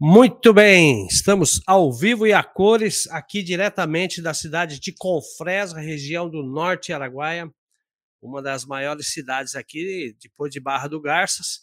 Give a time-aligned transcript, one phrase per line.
[0.00, 6.28] Muito bem, estamos ao vivo e a cores aqui diretamente da cidade de Confresa, região
[6.28, 7.48] do Norte Araguaia,
[8.20, 11.60] uma das maiores cidades aqui, depois de Barra do Garças.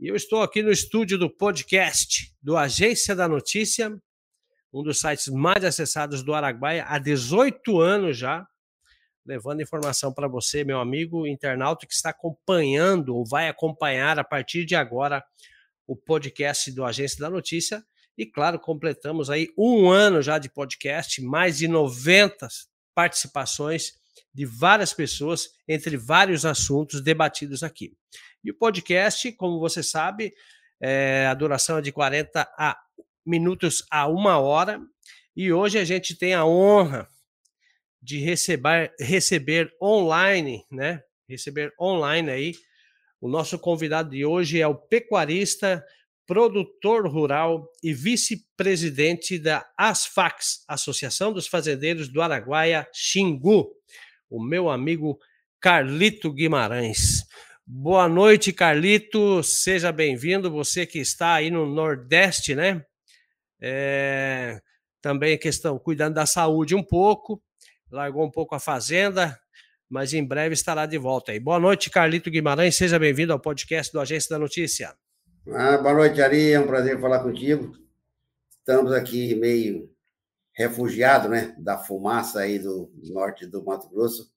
[0.00, 3.94] E eu estou aqui no estúdio do podcast do Agência da Notícia,
[4.72, 8.46] um dos sites mais acessados do Araguaia há 18 anos já,
[9.26, 14.64] levando informação para você, meu amigo internauta que está acompanhando ou vai acompanhar a partir
[14.64, 15.22] de agora
[15.86, 17.84] o podcast do Agência da Notícia.
[18.16, 22.48] E, claro, completamos aí um ano já de podcast, mais de 90
[22.94, 23.92] participações
[24.32, 27.92] de várias pessoas, entre vários assuntos debatidos aqui.
[28.42, 30.32] E o podcast, como você sabe,
[30.80, 32.78] é, a duração é de 40 a
[33.24, 34.80] minutos a uma hora.
[35.36, 37.08] E hoje a gente tem a honra
[38.02, 41.02] de receber, receber online, né?
[41.28, 42.54] Receber online aí
[43.24, 45.82] o nosso convidado de hoje é o pecuarista,
[46.26, 53.70] produtor rural e vice-presidente da ASFAX, Associação dos Fazendeiros do Araguaia, Xingu,
[54.28, 55.18] o meu amigo
[55.58, 57.24] Carlito Guimarães.
[57.66, 59.42] Boa noite, Carlito.
[59.42, 60.50] Seja bem-vindo.
[60.50, 62.84] Você que está aí no Nordeste, né?
[63.58, 64.60] É,
[65.00, 67.42] também questão cuidando da saúde um pouco,
[67.90, 69.40] largou um pouco a fazenda,
[69.94, 71.38] mas em breve estará de volta aí.
[71.38, 74.92] Boa noite, Carlito Guimarães, seja bem-vindo ao podcast do Agência da Notícia.
[75.48, 77.78] Ah, boa noite, Ari, é um prazer falar contigo.
[78.50, 79.88] Estamos aqui meio
[80.52, 84.32] refugiados, né, da fumaça aí do norte do Mato Grosso.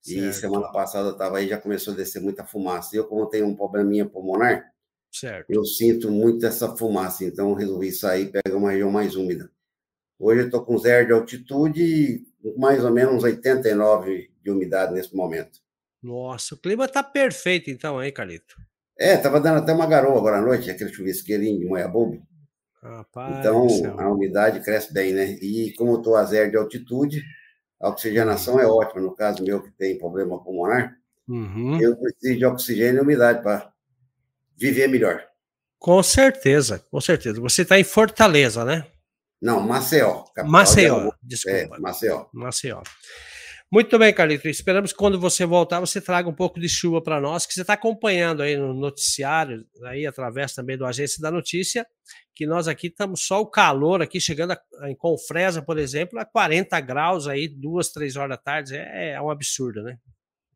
[0.00, 0.30] Certo.
[0.30, 2.94] E semana passada eu estava aí, já começou a descer muita fumaça.
[2.94, 4.64] Eu, como tenho um probleminha pulmonar,
[5.10, 5.50] certo.
[5.50, 9.50] eu sinto muito essa fumaça, então resolvi sair e pegar uma região mais úmida.
[10.20, 12.24] Hoje eu estou com zero de altitude
[12.56, 15.58] mais ou menos 89 de umidade nesse momento.
[16.02, 18.54] Nossa, o clima está perfeito então aí, Carlito.
[18.98, 22.22] É, estava dando até uma garoa agora à noite, aquele chuvisqueirinho de moiabubo.
[22.80, 23.66] Rapaz, então,
[23.98, 25.38] a umidade cresce bem, né?
[25.40, 27.24] E como eu estou a zero de altitude,
[27.80, 29.00] a oxigenação é ótima.
[29.00, 30.94] No caso meu, que tem problema pulmonar,
[31.26, 31.80] uhum.
[31.80, 33.72] eu preciso de oxigênio e umidade para
[34.54, 35.24] viver melhor.
[35.78, 37.40] Com certeza, com certeza.
[37.40, 38.86] Você está em Fortaleza, né?
[39.40, 40.24] Não, Maceió.
[40.44, 41.76] Maceió, de desculpa.
[41.76, 42.26] É, Maceió.
[42.32, 42.82] Maceió.
[43.72, 44.48] Muito bem, Carlito.
[44.48, 47.62] Esperamos que quando você voltar, você traga um pouco de chuva para nós, que você
[47.62, 51.84] está acompanhando aí no noticiário, aí através também do Agência da Notícia,
[52.34, 56.24] que nós aqui estamos só o calor aqui, chegando a, em Confresa, por exemplo, a
[56.24, 59.96] 40 graus aí, duas, três horas da tarde, é, é um absurdo, né?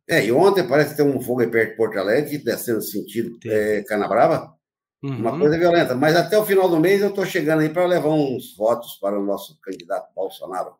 [0.08, 3.38] É, e ontem parece que tem um fogo aí perto de Porto Alegre, descendo sentido
[3.46, 4.58] é, Canabrava,
[5.02, 5.16] Uhum.
[5.16, 5.94] Uma coisa violenta.
[5.94, 9.18] Mas até o final do mês eu estou chegando aí para levar uns votos para
[9.18, 10.74] o nosso candidato Bolsonaro.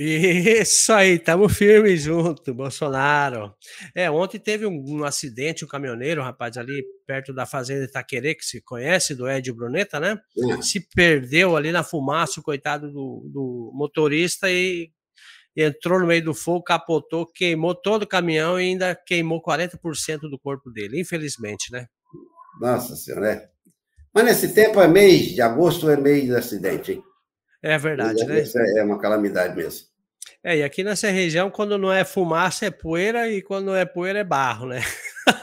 [0.00, 3.52] Isso aí, estamos firmes junto, Bolsonaro.
[3.92, 8.44] É, ontem teve um, um, acidente, um caminhoneiro, rapaz, ali perto da fazenda Itaquerê, que
[8.44, 10.16] se conhece, do Edio Bruneta, né?
[10.36, 10.62] Uhum.
[10.62, 14.88] Se perdeu ali na fumaça, o coitado do, do motorista, e
[15.56, 20.38] entrou no meio do fogo, capotou, queimou todo o caminhão e ainda queimou 40% do
[20.38, 21.86] corpo dele, infelizmente, né?
[22.60, 23.48] Nossa Senhora, é.
[24.14, 27.02] Mas nesse tempo é mês de agosto, é mês de acidente, hein?
[27.60, 28.42] É verdade, né?
[28.42, 29.87] Isso é uma calamidade mesmo.
[30.44, 33.84] É, e aqui nessa região, quando não é fumaça, é poeira, e quando não é
[33.84, 34.80] poeira, é barro, né?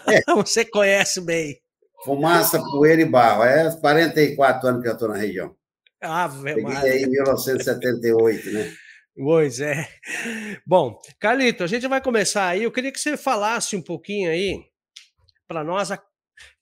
[0.07, 0.21] É.
[0.35, 1.59] Você conhece bem.
[2.03, 3.43] Fumaça, poeira e barro.
[3.43, 5.55] É 44 anos que eu estou na região.
[6.01, 8.73] Ah, Peguei aí em 1978, né?
[9.17, 9.87] Pois é.
[10.65, 12.63] Bom, Carlito, a gente vai começar aí.
[12.63, 14.61] Eu queria que você falasse um pouquinho aí
[15.47, 15.89] para nós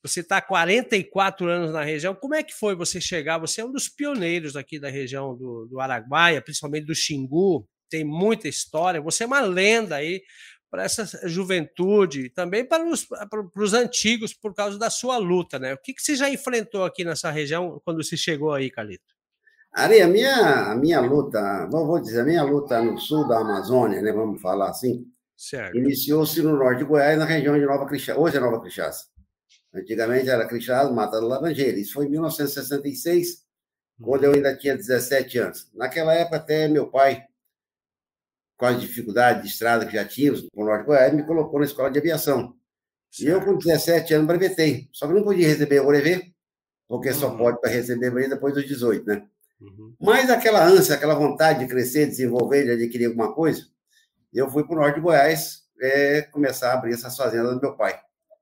[0.04, 2.14] você está há 44 anos na região.
[2.14, 3.38] Como é que foi você chegar?
[3.40, 7.68] Você é um dos pioneiros aqui da região do, do Araguaia, principalmente do Xingu.
[7.94, 9.00] Tem muita história.
[9.00, 10.24] Você é uma lenda aí
[10.72, 15.76] para essa juventude, também para os, para os antigos, por causa da sua luta, né?
[15.76, 19.04] O que, que você já enfrentou aqui nessa região quando você chegou aí, Calito?
[19.72, 24.02] Ari, a minha, a minha luta, vou dizer, a minha luta no sul da Amazônia,
[24.02, 25.06] né, vamos falar assim,
[25.76, 29.06] iniciou-se no norte de Goiás, na região de Nova Crixás, hoje é Nova Crixás.
[29.72, 31.78] Antigamente era Crixás, Mata do Laranjeira.
[31.78, 33.44] Isso foi em 1966,
[34.02, 35.70] quando eu ainda tinha 17 anos.
[35.72, 37.24] Naquela época, até meu pai,
[38.64, 41.66] com as dificuldades de estrada que já tínhamos no Norte de Goiás, me colocou na
[41.66, 42.56] escola de aviação.
[43.12, 43.28] Certo.
[43.28, 44.88] E eu, com 17 anos, brevetei.
[44.94, 46.34] Só que não podia receber o brevet,
[46.88, 47.16] porque uhum.
[47.16, 49.26] só pode para receber brevet depois dos 18, né?
[49.60, 49.94] Uhum.
[50.00, 53.66] Mas aquela ânsia, aquela vontade de crescer, desenvolver, de adquirir alguma coisa,
[54.34, 57.76] eu fui para o Norte de Goiás é, começar a abrir essas fazendas do meu
[57.76, 58.00] pai.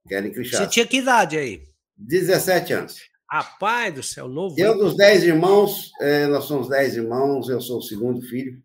[0.08, 0.66] Querem Crixás.
[0.66, 1.68] Você tinha que idade aí?
[1.98, 2.98] 17 anos.
[3.28, 4.54] Rapaz do céu, novo.
[4.56, 8.62] Eu, dos 10 irmãos, é, nós somos 10 irmãos, eu sou o segundo filho.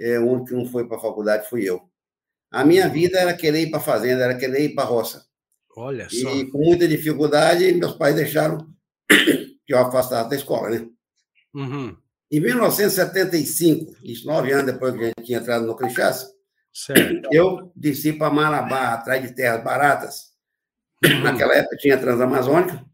[0.00, 1.82] É, o único que não foi para a faculdade fui eu.
[2.50, 2.92] A minha uhum.
[2.92, 5.24] vida era querer ir para a fazenda, era querer ir para a roça.
[5.76, 6.34] Olha só.
[6.34, 8.66] E com muita dificuldade, meus pais deixaram
[9.08, 10.88] que eu afastava da escola, né?
[11.54, 11.96] Uhum.
[12.32, 16.26] Em 1975, isso nove anos depois que a gente tinha entrado no Crixás,
[17.30, 20.30] eu desci para Marabá, atrás de terras baratas.
[21.04, 21.22] Uhum.
[21.22, 22.84] Naquela época tinha Transamazônica,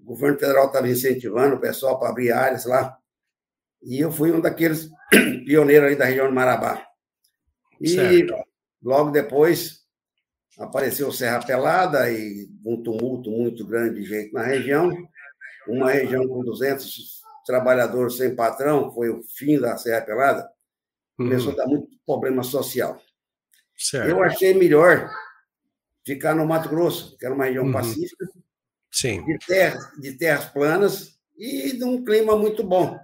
[0.00, 2.96] o governo federal estava incentivando o pessoal para abrir áreas lá.
[3.82, 4.88] E eu fui um daqueles
[5.44, 6.86] pioneiros ali da região de Marabá.
[7.80, 8.34] E certo.
[8.82, 9.80] logo depois
[10.58, 14.90] apareceu Serra Pelada e um tumulto muito grande de gente na região.
[15.68, 20.48] Uma região com 200 trabalhadores sem patrão, foi o fim da Serra Pelada.
[21.16, 21.54] Começou uhum.
[21.54, 23.00] a dar muito problema social.
[23.76, 24.08] Certo.
[24.08, 25.10] Eu achei melhor
[26.04, 27.72] ficar no Mato Grosso, que era uma região uhum.
[27.72, 28.26] pacífica,
[28.90, 29.24] Sim.
[29.24, 32.98] De, terras, de terras planas e de um clima muito bom.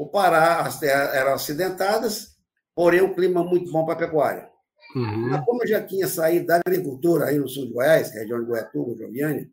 [0.00, 2.34] O Pará, as terras eram acidentadas,
[2.74, 4.48] porém um clima muito bom para a pecuária.
[4.96, 5.28] Uhum.
[5.28, 8.46] Mas como eu já tinha saído da agricultura aí no sul de Goiás, região de
[8.46, 9.52] Goiatuba, Joviane,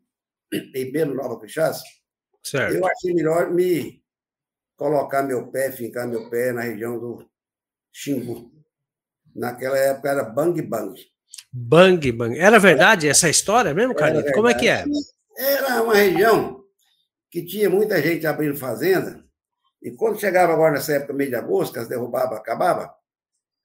[0.50, 1.82] e mesmo Nova Quixás,
[2.54, 4.02] eu achei melhor me
[4.74, 7.28] colocar meu pé, fincar meu pé na região do
[7.92, 8.50] Xingu.
[9.36, 10.98] Naquela época era Bang Bang.
[11.52, 12.38] Bang Bang.
[12.38, 14.32] Era verdade essa história mesmo, Carlito?
[14.32, 14.86] Como é que é?
[15.36, 16.64] Era uma região
[17.30, 19.27] que tinha muita gente abrindo fazenda,
[19.82, 22.92] e quando chegava agora nessa época, meio de agosto, que as derrubava, acabava,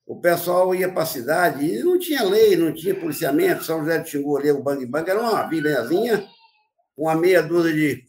[0.06, 3.64] o pessoal ia para a cidade e não tinha lei, não tinha policiamento.
[3.64, 6.28] São José de Xingu ali, o Bang Bang, era uma vilazinha,
[6.96, 8.04] uma meia dúzia de,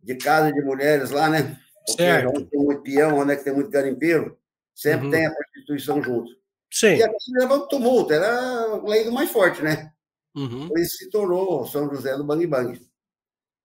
[0.00, 1.58] de casas de mulheres lá, né?
[1.86, 2.30] Porque certo.
[2.30, 4.38] onde tem muito peão, onde é que tem muito garimpeiro,
[4.74, 5.10] sempre uhum.
[5.10, 6.30] tem a prostituição junto.
[6.72, 6.96] Sim.
[6.96, 9.92] E aqui levava tumulto, era a lei do mais forte, né?
[10.34, 10.68] Uhum.
[10.68, 12.80] Por isso se tornou São José do Bang Bang.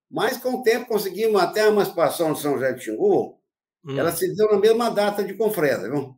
[0.09, 3.38] Mas com o tempo conseguimos até a emancipação de São José de Xingu,
[3.83, 3.97] uhum.
[3.97, 6.15] ela se deu na mesma data de Confresa, viu?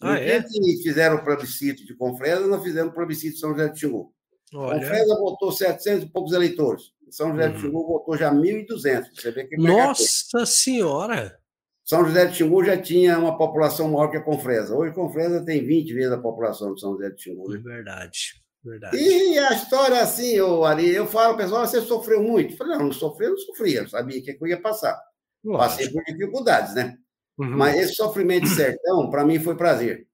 [0.00, 0.42] Ah, é?
[0.42, 4.12] que fizeram o plebiscito de Confresa, nós fizemos o plebiscito de São José de Xingu.
[4.52, 6.92] Confresa votou 700 e poucos eleitores.
[7.10, 7.52] São José uhum.
[7.52, 9.06] de Xingu votou já 1.200.
[9.14, 11.38] Você vê que Nossa Senhora!
[11.84, 14.74] São José de Xingu já tinha uma população maior que a Confresa.
[14.74, 17.48] Hoje, Confresa tem 20 vezes a população de São José de Xingu.
[17.48, 17.60] Né?
[17.62, 18.96] Verdade, verdade.
[18.96, 22.52] E a história assim, ô, Ari, eu falo, pessoal, você sofreu muito?
[22.52, 25.00] Eu falei, não, não sofri, não sofria, eu sabia que eu ia passar.
[25.46, 25.58] Lógico.
[25.58, 26.98] Passei por dificuldades, né?
[27.38, 27.56] Uhum.
[27.56, 30.08] Mas esse sofrimento de sertão, para mim, foi prazer.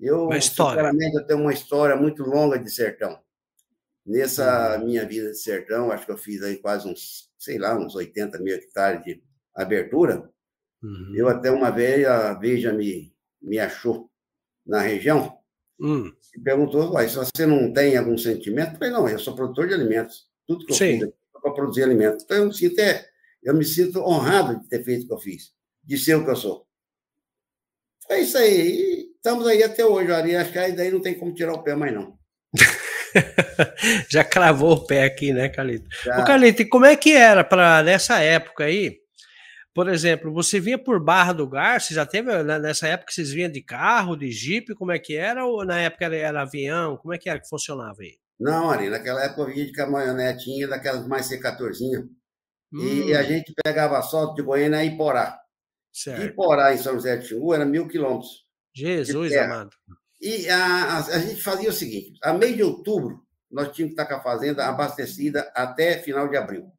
[0.00, 3.20] Eu, sinceramente, eu tenho uma história muito longa de sertão.
[4.04, 4.86] Nessa uhum.
[4.86, 8.38] minha vida de sertão, acho que eu fiz aí quase uns, sei lá, uns 80
[8.40, 9.22] mil hectares de
[9.54, 10.28] abertura.
[10.82, 11.12] Uhum.
[11.14, 14.10] Eu até uma vez, a Veja me, me achou
[14.66, 15.38] na região
[15.78, 16.12] uhum.
[16.36, 18.72] e perguntou, se você não tem algum sentimento?
[18.72, 20.28] Eu falei, não, eu sou produtor de alimentos.
[20.46, 21.00] Tudo que eu Sim.
[21.00, 22.24] fiz é para produzir alimentos.
[22.24, 23.06] Então, eu sinto, é,
[23.42, 25.52] eu me sinto honrado de ter feito o que eu fiz,
[25.82, 26.66] de ser o que eu sou.
[28.08, 28.50] É isso aí.
[28.50, 30.36] E estamos aí até hoje, Ari.
[30.36, 32.18] Acho que aí daí não tem como tirar o pé mais, não.
[34.08, 35.88] Já cravou o pé aqui, né, Calito?
[36.04, 36.20] Já.
[36.20, 38.98] Ô, Calito, e como é que era para nessa época aí?
[39.74, 43.50] Por exemplo, você vinha por Barra do Garça, já teve né, nessa época vocês vinham
[43.50, 45.44] de carro, de jipe, como é que era?
[45.44, 46.96] Ou na época era, era avião?
[46.96, 48.18] Como é que era que funcionava aí?
[48.40, 52.08] Não, Ari, naquela época eu vinha de caminhonetinha, daquelas mais C14.
[52.72, 53.08] Hum.
[53.08, 55.40] E a gente pegava asfalto de Goiânia a Iporá.
[55.92, 56.24] Certo.
[56.24, 58.46] Iporá, em São José de Xingu, era mil quilômetros.
[58.74, 59.70] Jesus amado.
[60.20, 64.02] E a, a, a, gente fazia o seguinte: a meio de outubro, nós tínhamos que
[64.02, 66.70] estar com a fazenda abastecida até final de abril.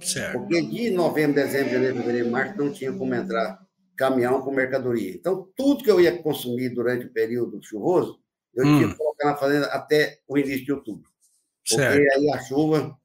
[0.00, 0.38] Certo.
[0.38, 3.58] Porque de novembro, dezembro, janeiro, fevereiro, março, não tinha como entrar
[3.96, 5.14] caminhão com mercadoria.
[5.14, 8.20] Então, tudo que eu ia consumir durante o período chuvoso,
[8.54, 8.78] eu hum.
[8.78, 11.10] tinha que colocar na fazenda até o início de outubro.
[11.68, 12.12] Porque certo.
[12.12, 12.96] aí a chuva.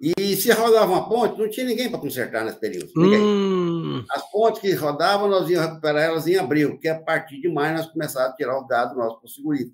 [0.00, 2.92] E se rodava uma ponte, não tinha ninguém para consertar nesse período.
[2.96, 4.04] Hum.
[4.10, 7.76] As pontes que rodavam, nós íamos recuperar elas em abril, porque a partir de maio
[7.76, 9.72] nós começávamos a tirar o gado nosso para o segurito.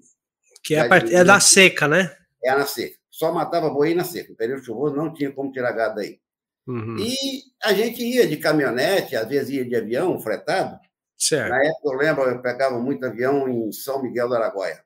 [0.62, 1.14] Que é, a part...
[1.14, 2.16] é da seca, né?
[2.42, 2.96] É na seca.
[3.10, 4.30] Só matava boi na seca.
[4.30, 6.18] No período chuvoso não tinha como tirar gado daí.
[6.66, 6.96] Uhum.
[6.98, 10.78] E a gente ia de caminhonete, às vezes ia de avião fretado.
[11.18, 11.50] Certo.
[11.50, 14.82] Na época, eu lembro, eu pegava muito avião em São Miguel do Araguaia.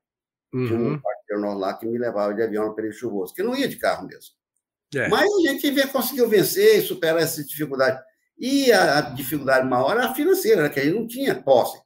[0.52, 0.66] Uhum.
[0.66, 3.68] Tinha um parceiro lá que me levava de avião no período chuvoso, que não ia
[3.68, 4.37] de carro mesmo.
[4.94, 5.08] É.
[5.08, 8.00] Mas a gente conseguiu vencer e superar essa dificuldade.
[8.38, 10.68] E a, a dificuldade maior era a financeira, né?
[10.68, 11.78] que a gente não tinha posse.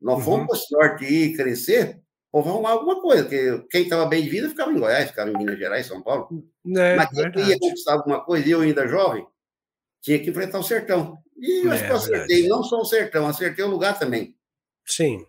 [0.00, 0.24] Nós uhum.
[0.24, 1.98] fomos o sorte ir crescer,
[2.30, 5.36] ou arrumar alguma coisa, porque quem estava bem de vida ficava em Goiás, ficava em
[5.36, 6.28] Minas Gerais, São Paulo.
[6.76, 9.26] É, Mas quem ia conquistar alguma coisa, e eu ainda jovem,
[10.02, 11.16] tinha que enfrentar o sertão.
[11.38, 12.48] E eu é, acho que eu acertei, verdade.
[12.48, 14.36] não só o sertão, acertei o lugar também.
[14.84, 15.24] Sim.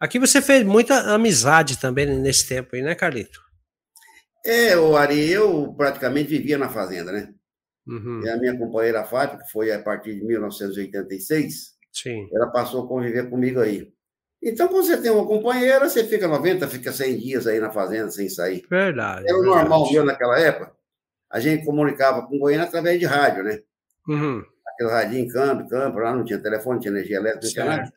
[0.00, 3.40] Aqui você fez muita amizade também nesse tempo aí, né, Carlito?
[4.44, 7.32] É, o Ari, eu praticamente vivia na fazenda, né?
[7.86, 8.22] Uhum.
[8.24, 12.28] E a minha companheira Fátima, que foi a partir de 1986, Sim.
[12.32, 13.92] ela passou a conviver comigo aí.
[14.42, 18.10] Então, quando você tem uma companheira, você fica 90, fica 100 dias aí na fazenda
[18.10, 18.64] sem sair.
[18.70, 19.28] Verdade.
[19.28, 20.80] Era o normal meu naquela época
[21.30, 23.62] a gente comunicava com Goiânia através de rádio, né?
[24.08, 24.42] Uhum.
[24.66, 27.64] aquele radinho em câmbio, câmbio, lá não tinha telefone, não tinha energia elétrica, não tinha
[27.64, 27.92] nada.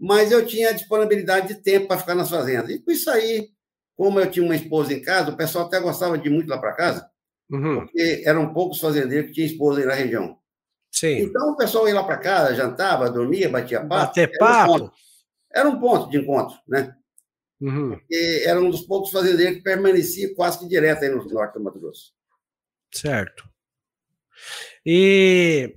[0.00, 2.70] Mas eu tinha disponibilidade de tempo para ficar nas fazendas.
[2.70, 3.50] E com isso aí,
[3.98, 6.56] como eu tinha uma esposa em casa, o pessoal até gostava de ir muito lá
[6.56, 7.10] para casa,
[7.50, 7.80] uhum.
[7.80, 10.38] porque eram poucos fazendeiros que tinham esposa aí na região.
[10.92, 11.18] Sim.
[11.18, 14.06] Então o pessoal ia lá para casa, jantava, dormia, batia papo.
[14.06, 14.84] Bater papo.
[14.84, 14.90] Um
[15.52, 16.94] era um ponto de encontro, né?
[17.60, 17.98] Uhum.
[17.98, 21.64] Porque era um dos poucos fazendeiros que permanecia quase que direto aí no norte do
[21.64, 22.12] Mato Grosso.
[22.94, 23.48] Certo.
[24.86, 25.74] E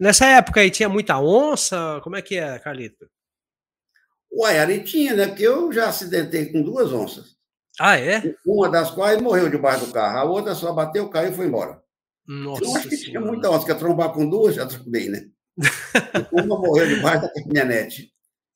[0.00, 2.00] nessa época aí tinha muita onça?
[2.02, 3.06] Como é que é, Carlito?
[4.30, 5.26] Uai, ali tinha, né?
[5.26, 7.41] Porque eu já acidentei com duas onças.
[7.80, 8.34] Ah, é?
[8.46, 11.82] Uma das quais morreu debaixo do carro, a outra só bateu, caiu e foi embora.
[12.26, 12.64] Nossa.
[12.64, 15.28] Eu acho que tinha muita onça, que trombar com duas já trombei, né?
[16.32, 18.12] uma morreu debaixo da caminhonete.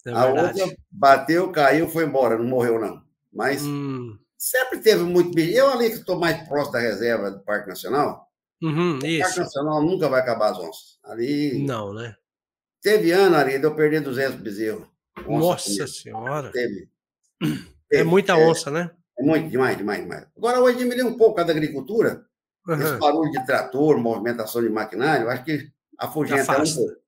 [0.07, 3.03] É a outra bateu, caiu, foi embora, não morreu, não.
[3.33, 4.17] Mas hum.
[4.39, 5.53] sempre teve muito bicho.
[5.53, 8.29] Eu ali que estou mais próximo da reserva do Parque Nacional,
[8.63, 10.99] uhum, o Parque Nacional nunca vai acabar as onças.
[11.05, 11.65] Ali.
[11.67, 12.15] Não, né?
[12.81, 14.87] Teve ano ali, eu perdi 200 bezerros.
[15.27, 15.89] Nossa comigo.
[15.89, 16.53] Senhora!
[16.53, 16.89] Teve.
[17.91, 18.91] É muita é, onça, né?
[19.19, 20.27] É muito, demais, demais, demais.
[20.37, 22.27] Agora, hoje diminuiu um pouco a da agricultura.
[22.67, 22.81] Uhum.
[22.81, 27.07] Esse barulho de trator, movimentação de maquinário, acho que afugenta um pouco.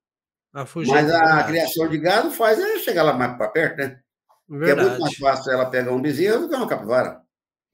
[0.87, 4.01] Mas a criação de gado faz é chegar lá mais para perto, né?
[4.47, 7.21] Porque é muito mais fácil ela pegar um bezerro do que uma capivara.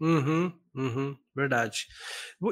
[0.00, 1.86] Uhum, uhum, verdade.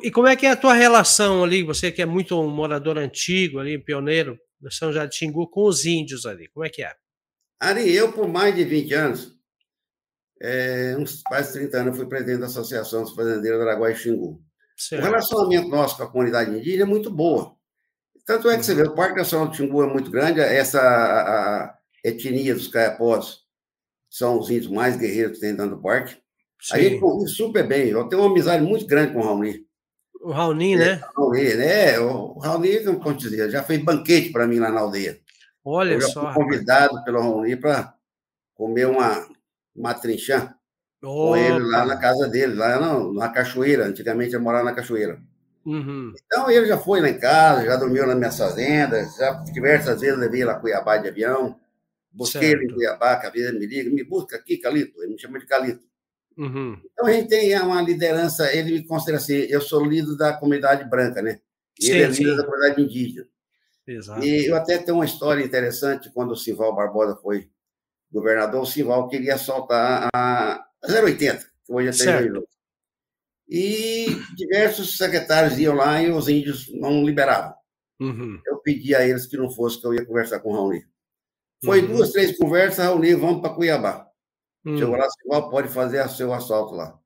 [0.02, 2.98] E como é que é a tua relação ali, você que é muito um morador
[2.98, 6.94] antigo ali, pioneiro da São de Xingu, com os índios ali, como é que é?
[7.60, 9.36] Ari, eu por mais de 20 anos,
[10.42, 14.42] é, uns quase 30 anos, fui presidente da Associação dos Fazendeiros do Araguai e Xingu.
[14.76, 15.02] Certo.
[15.02, 17.54] O relacionamento nosso com a comunidade indígena é muito boa.
[18.26, 21.62] Tanto é que você vê, o Parque Nacional do Xingu é muito grande, essa a,
[21.62, 23.38] a etnia dos caiapós
[24.10, 26.16] são os índios mais guerreiros que tem dentro do parque.
[26.60, 26.74] Sim.
[26.74, 27.88] A gente convive super bem.
[27.88, 29.64] Eu tenho uma amizade muito grande com o Raoni.
[30.20, 31.00] O Raoni, né?
[31.00, 32.00] É, o Raoni, né?
[32.00, 35.20] O Raoni, como posso dizer, já fez banquete para mim lá na aldeia.
[35.64, 36.32] Olha eu só.
[36.32, 37.94] Fui convidado pelo Raoni para
[38.54, 39.26] comer uma,
[39.74, 40.54] uma trinchã
[41.00, 43.86] com ele lá na casa dele, lá na, na cachoeira.
[43.86, 45.20] Antigamente eu morava na cachoeira.
[45.64, 46.12] Uhum.
[46.24, 50.18] Então ele já foi lá em casa, já dormiu nas minhas fazendas, já diversas vezes
[50.18, 51.58] levei lá Cuiabá de avião,
[52.10, 52.62] busquei certo.
[52.62, 55.38] ele em Cuiabá, que a vida me liga, me busca aqui, Calito, ele me chama
[55.38, 55.84] de Calito.
[56.36, 56.80] Uhum.
[56.92, 60.88] Então a gente tem uma liderança, ele me considera assim, eu sou líder da comunidade
[60.88, 61.40] branca, né?
[61.78, 62.36] E sim, ele é líder sim.
[62.36, 63.26] da comunidade indígena.
[63.86, 64.24] Exato.
[64.24, 67.48] E eu até tenho uma história interessante, quando o Sival Barbosa foi
[68.12, 72.46] governador, o Sival queria soltar a 080, que hoje é certo.
[73.48, 77.54] E diversos secretários iam lá e os índios não liberavam.
[78.00, 78.40] Uhum.
[78.46, 80.84] Eu pedi a eles que não fosse, que eu ia conversar com o Raoni.
[81.64, 81.88] Foi uhum.
[81.88, 84.08] duas, três conversas, Raoni, vamos para Cuiabá.
[84.64, 84.78] Uhum.
[84.78, 86.98] Chegou lá, igual pode fazer seu assalto lá.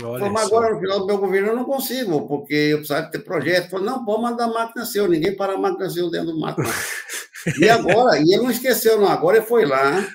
[0.00, 3.18] Falei, mas agora, no final do meu governo, eu não consigo, porque eu precisava ter
[3.18, 3.70] projeto.
[3.70, 6.62] Falei, não, pode mandar a máquina seu, ninguém para a máquina seu dentro do mato.
[7.60, 9.08] e agora, e ele não esqueceu, não.
[9.08, 10.06] Agora ele foi lá,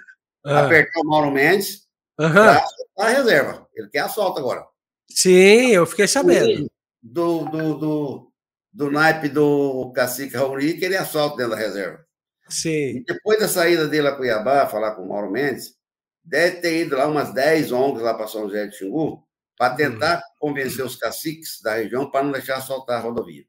[0.50, 0.66] ah.
[0.66, 1.88] apertar o Mauro Mendes,
[2.20, 2.32] uhum.
[2.34, 2.66] para
[2.98, 3.68] a reserva.
[3.76, 4.66] Ele quer assalto agora.
[5.10, 6.70] Sim, eu fiquei sabendo.
[7.02, 8.32] Do, do, do,
[8.74, 12.06] do naipe do cacique Rauli, que ele assalta dentro da reserva.
[12.50, 12.98] Sim.
[12.98, 15.76] E depois da saída dele a Cuiabá, falar com o Mauro Mendes,
[16.24, 19.24] deve ter ido lá umas 10 ONGs lá para São José de Xingu,
[19.58, 20.22] para tentar hum.
[20.40, 23.46] convencer os caciques da região para não deixar soltar a rodovia.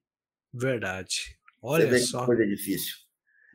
[0.52, 1.36] Verdade.
[1.60, 2.20] Olha só.
[2.20, 2.94] Que coisa difícil.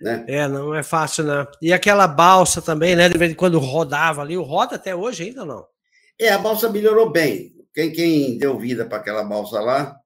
[0.01, 0.25] Né?
[0.27, 1.47] É, não é fácil, né?
[1.61, 3.07] E aquela balsa também, né?
[3.07, 5.65] De vez em quando rodava ali, o roda até hoje ainda não?
[6.19, 7.53] É, a balsa melhorou bem.
[7.73, 9.97] Quem, quem deu vida para aquela balsa lá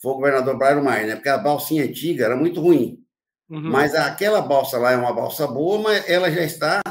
[0.00, 1.14] foi o governador Brairo Maia, né?
[1.14, 3.02] Porque a balsinha antiga era muito ruim.
[3.48, 3.70] Uhum.
[3.70, 6.82] Mas aquela balsa lá é uma balsa boa, mas ela já está,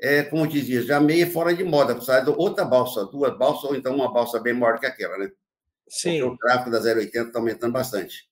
[0.00, 1.94] é, como dizia, já meio fora de moda.
[1.94, 5.30] Precisa de outra balsa, duas balsas, ou então uma balsa bem maior que aquela, né?
[5.88, 6.20] Sim.
[6.20, 8.28] Porque o tráfego da 080 está aumentando bastante.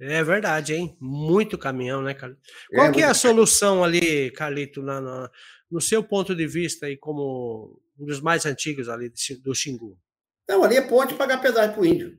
[0.00, 0.96] É verdade, hein?
[0.98, 2.40] Muito caminhão, né, Carlito?
[2.72, 5.30] É, Qual é, que é a solução ali, Carlito, na, na,
[5.70, 9.98] no seu ponto de vista aí como um dos mais antigos ali do Xingu?
[10.44, 12.18] Então, ali é ponte pagar pedágio para o índio.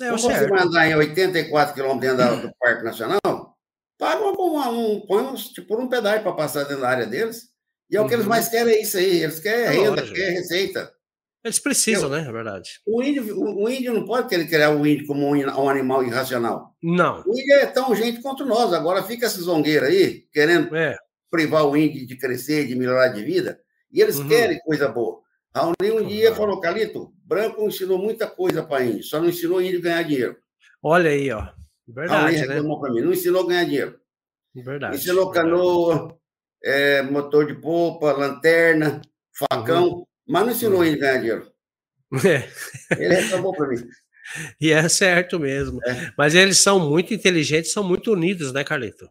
[0.00, 3.56] É, Como você vai andar em 84 quilômetros dentro do Parque Nacional,
[3.96, 7.48] paga um, um, um, tipo, um pedágio para passar dentro da área deles.
[7.90, 8.30] E é o que eles uhum.
[8.30, 9.22] mais querem, é isso aí.
[9.22, 10.92] Eles querem é renda, querem receita.
[11.44, 12.28] Eles precisam, Eu, né?
[12.28, 12.80] É verdade.
[12.86, 16.04] O índio, o, o, índio não pode querer criar o índio como um, um, animal
[16.04, 16.74] irracional.
[16.82, 17.22] Não.
[17.26, 18.72] O índio é tão gente quanto nós.
[18.72, 20.96] Agora fica essa zongueira aí, querendo é.
[21.30, 23.60] privar o índio de crescer, de melhorar de vida.
[23.92, 24.28] E eles uhum.
[24.28, 25.20] querem coisa boa.
[25.54, 29.78] Raoni um dia falou, Calito, branco ensinou muita coisa para índio, só não ensinou índio
[29.78, 30.36] a ganhar dinheiro.
[30.82, 31.48] Olha aí, ó.
[31.86, 32.60] Verdade, né?
[32.60, 33.98] Mim, não ensinou a ganhar dinheiro.
[34.54, 34.96] Verdade.
[34.96, 36.18] Ensinou canoa,
[36.62, 39.00] é, motor de polpa, lanterna,
[39.32, 40.06] facão, uhum.
[40.28, 40.84] Mas não ensinou uhum.
[40.84, 41.52] índio a ganhar dinheiro.
[42.24, 42.48] É.
[43.02, 43.76] Ele reclamou para mim.
[44.60, 45.80] E é certo mesmo.
[45.86, 46.12] É.
[46.16, 49.08] Mas eles são muito inteligentes, são muito unidos, né, Carlito?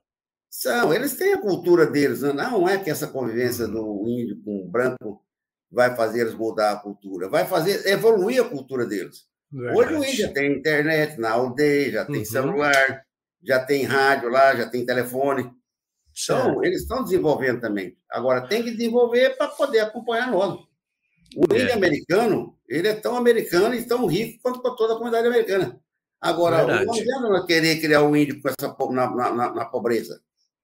[0.48, 2.22] São, eles têm a cultura deles.
[2.22, 2.34] Né?
[2.34, 5.26] Não é que essa convivência do índio com o branco
[5.72, 9.26] vai fazer eles mudar a cultura, vai fazer evoluir a cultura deles.
[9.52, 9.80] Verdade.
[9.80, 12.26] Hoje o índio já tem internet na aldeia, já tem uhum.
[12.26, 13.04] celular,
[13.44, 15.52] já tem rádio lá, já tem telefone.
[16.24, 17.96] Então, eles estão desenvolvendo também.
[18.10, 20.67] Agora, tem que desenvolver para poder acompanhar nós.
[21.36, 21.62] O é.
[21.62, 25.80] índio americano, ele é tão americano e tão rico quanto para toda a comunidade americana.
[26.20, 26.86] Agora, Verdade.
[26.86, 30.22] não adianta nós querer criar o um índio com essa, na, na, na pobreza.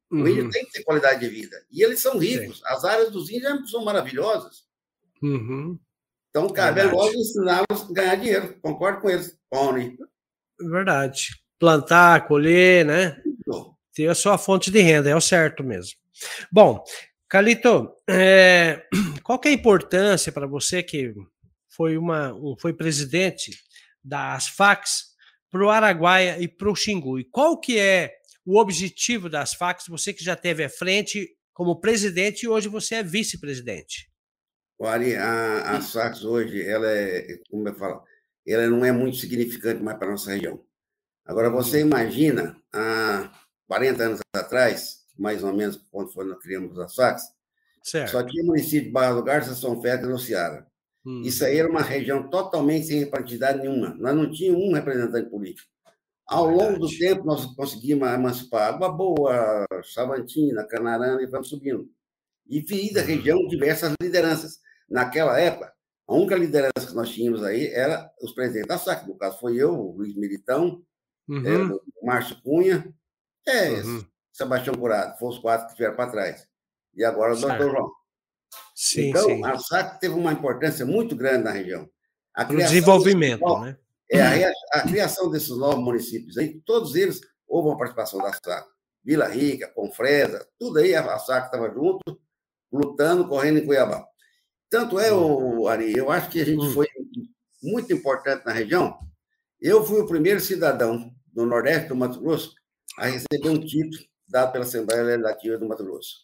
[0.10, 0.27] O uhum.
[0.27, 1.63] índio tem que ter qualidade de vida.
[1.72, 2.58] E eles são ricos.
[2.58, 2.63] Sim.
[2.67, 4.63] As áreas dos índios são maravilhosas.
[5.22, 5.79] Uhum.
[6.29, 8.58] Então, cabe a nós ensiná-los a ganhar dinheiro.
[8.62, 9.98] Concordo com eles, Pony.
[10.60, 11.29] Verdade.
[11.60, 13.22] Plantar, colher, né?
[13.93, 15.93] Ter a sua fonte de renda, é o certo mesmo.
[16.51, 16.84] Bom,
[17.33, 18.85] Calito, é,
[19.23, 21.15] qual que é a importância para você que
[21.67, 23.59] foi, uma, um, foi presidente
[24.03, 25.15] das FACs
[25.49, 27.17] para o Araguaia e para o Xingu?
[27.17, 28.13] E qual que é
[28.45, 32.95] o objetivo das FACs, você que já teve à frente como presidente e hoje você
[32.97, 34.11] é vice-presidente?
[34.79, 38.03] Ari, a, a FACs hoje, ela é, como eu falo,
[38.47, 40.63] ela não é muito significante mais para a nossa região.
[41.25, 43.31] Agora, você imagina, há
[43.67, 47.24] 40 anos atrás, mais ou menos, quando foi, nós criamos as FACs,
[47.82, 48.12] certo.
[48.12, 50.67] só tinha município de Barra do Garça, São Félix e Luciara.
[51.05, 51.22] Hum.
[51.22, 53.93] Isso aí era uma região totalmente sem representatividade nenhuma.
[53.96, 55.70] Nós não tínhamos um representante político.
[56.25, 56.70] Ao Verdade.
[56.70, 61.89] longo do tempo, nós conseguimos emancipar Água Boa, Savantina, Canarana e vamos subindo.
[62.48, 63.08] E vi da uhum.
[63.08, 64.60] região diversas lideranças.
[64.89, 65.74] Naquela época,
[66.08, 69.08] a única liderança que nós tínhamos aí era os presidentes da SAC.
[69.08, 70.82] No caso, foi eu, o Luiz Militão,
[71.27, 71.46] uhum.
[71.46, 72.93] é, o Márcio Cunha,
[73.46, 74.05] é, uhum.
[74.33, 75.17] Sebastião Curado.
[75.17, 76.47] Foram os quatro que vieram para trás.
[76.95, 77.91] E agora o doutor João.
[78.75, 79.45] Sim, então, sim.
[79.45, 81.89] a SAC teve uma importância muito grande na região.
[82.37, 83.77] o desenvolvimento, né?
[84.11, 88.67] É, a, a, criação desses novos municípios aí, todos eles houve uma participação da SAC.
[89.03, 92.19] Vila Rica, Confresa, tudo aí a SAC estava junto,
[92.71, 94.05] lutando, correndo em Cuiabá.
[94.69, 96.72] Tanto é, o Ari, eu acho que a gente hum.
[96.72, 96.87] foi
[97.61, 98.98] muito importante na região.
[99.59, 102.53] Eu fui o primeiro cidadão do Nordeste do Mato Grosso
[102.98, 106.24] a receber um título dado pela Assembleia Legislativa do Mato Grosso.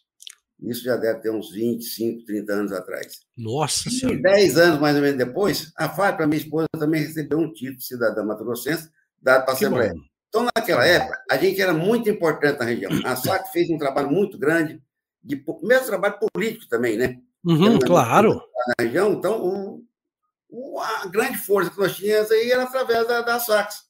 [0.62, 3.20] Isso já deve ter uns 25, 30 anos atrás.
[3.36, 4.20] Nossa e Senhora!
[4.20, 7.84] 10 anos, mais ou menos depois, a Fábio, minha esposa, também recebeu um título de
[7.84, 9.94] cidadã mato-grossense dado para a Assembleia.
[9.94, 10.00] Bom.
[10.28, 12.92] Então, naquela época, a gente era muito importante na região.
[13.04, 14.80] A SAC fez um trabalho muito grande,
[15.22, 17.18] de, mesmo trabalho político também, né?
[17.44, 18.40] Uhum, claro.
[18.68, 19.84] Na região, então, o,
[20.48, 23.89] o, a grande força que nós tínhamos aí era através da, da SACs.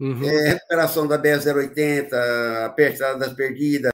[0.00, 0.24] Uhum.
[0.24, 3.92] É, recuperação da BR-080, a Estrada das Perdidas,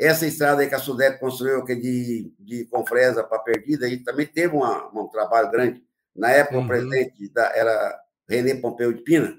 [0.00, 3.98] essa estrada aí que a Sudec construiu, que é de, de Confresa para Perdida, aí
[3.98, 5.82] também teve uma, um trabalho grande.
[6.16, 6.64] Na época, uhum.
[6.64, 9.36] o presidente da, era René Pompeu de Pina.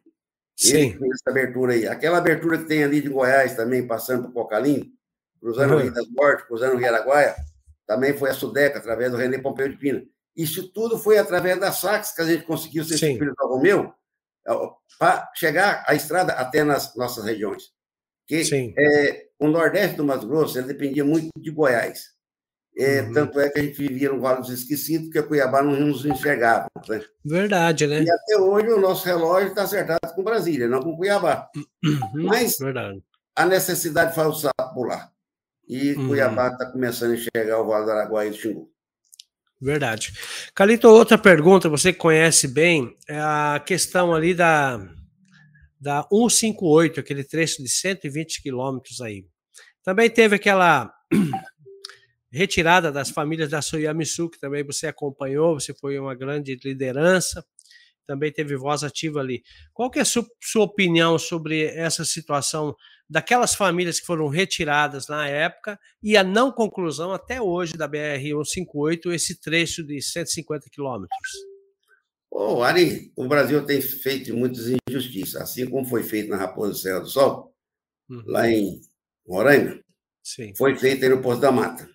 [0.56, 0.95] Sim.
[1.02, 1.88] Ele essa abertura aí.
[1.88, 4.93] Aquela abertura que tem ali de Goiás também, passando por Cocalim,
[5.39, 5.80] cruzando uhum.
[5.80, 7.36] o Rio das Mortes, cruzando o Rio Araguaia,
[7.88, 10.04] também foi a Sudeca, através do René Pompeu de Pina.
[10.36, 13.91] Isso tudo foi através das saques que a gente conseguiu ser filho do Romeu,
[14.98, 17.64] para chegar a estrada até nas nossas regiões.
[18.28, 18.74] Que, Sim.
[18.78, 22.12] É, o Nordeste do Mato Grosso ele dependia muito de Goiás.
[22.78, 23.14] É, uhum.
[23.14, 26.68] Tanto é que a gente vivia no Vale dos Esquecidos, porque Cuiabá não nos enxergava.
[26.88, 27.02] Né?
[27.24, 28.04] Verdade, né?
[28.04, 31.50] E até hoje o nosso relógio está acertado com Brasília, não com Cuiabá.
[31.84, 32.26] Uhum.
[32.28, 33.04] Mas Verdade.
[33.36, 35.12] a necessidade faz o sapo pular.
[35.68, 36.08] E uhum.
[36.08, 38.71] Cuiabá está começando a enxergar o Vale do Araguaia e do Xingu.
[39.62, 40.12] Verdade.
[40.56, 44.78] Calito, outra pergunta, você conhece bem, é a questão ali da,
[45.80, 49.24] da 158, aquele trecho de 120 quilômetros aí.
[49.84, 50.91] Também teve aquela
[52.32, 57.45] retirada das famílias da Soyamisu, que também você acompanhou, você foi uma grande liderança,
[58.08, 59.43] também teve voz ativa ali.
[59.76, 62.76] Qual que é a sua, sua opinião sobre essa situação
[63.12, 69.13] daquelas famílias que foram retiradas na época e a não conclusão até hoje da BR-158,
[69.13, 71.30] esse trecho de 150 quilômetros?
[72.32, 77.02] Oh, Ari, o Brasil tem feito muitas injustiças, assim como foi feito na Raposa Serra
[77.02, 77.54] do Sol,
[78.10, 78.24] uhum.
[78.28, 78.80] lá em
[79.28, 79.78] Roraima,
[80.24, 80.54] Sim.
[80.56, 81.89] foi feito no Poço da Mata.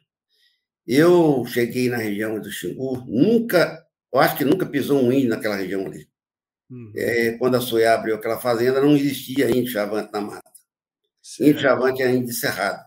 [0.87, 5.57] Eu cheguei na região do Xingu, nunca, eu acho que nunca pisou um índio naquela
[5.57, 6.07] região ali.
[6.69, 6.93] Uhum.
[6.95, 10.46] É, quando a Soia abriu aquela fazenda, não existia índio chavante na mata.
[11.41, 12.83] Índio chavante era índio cerrado.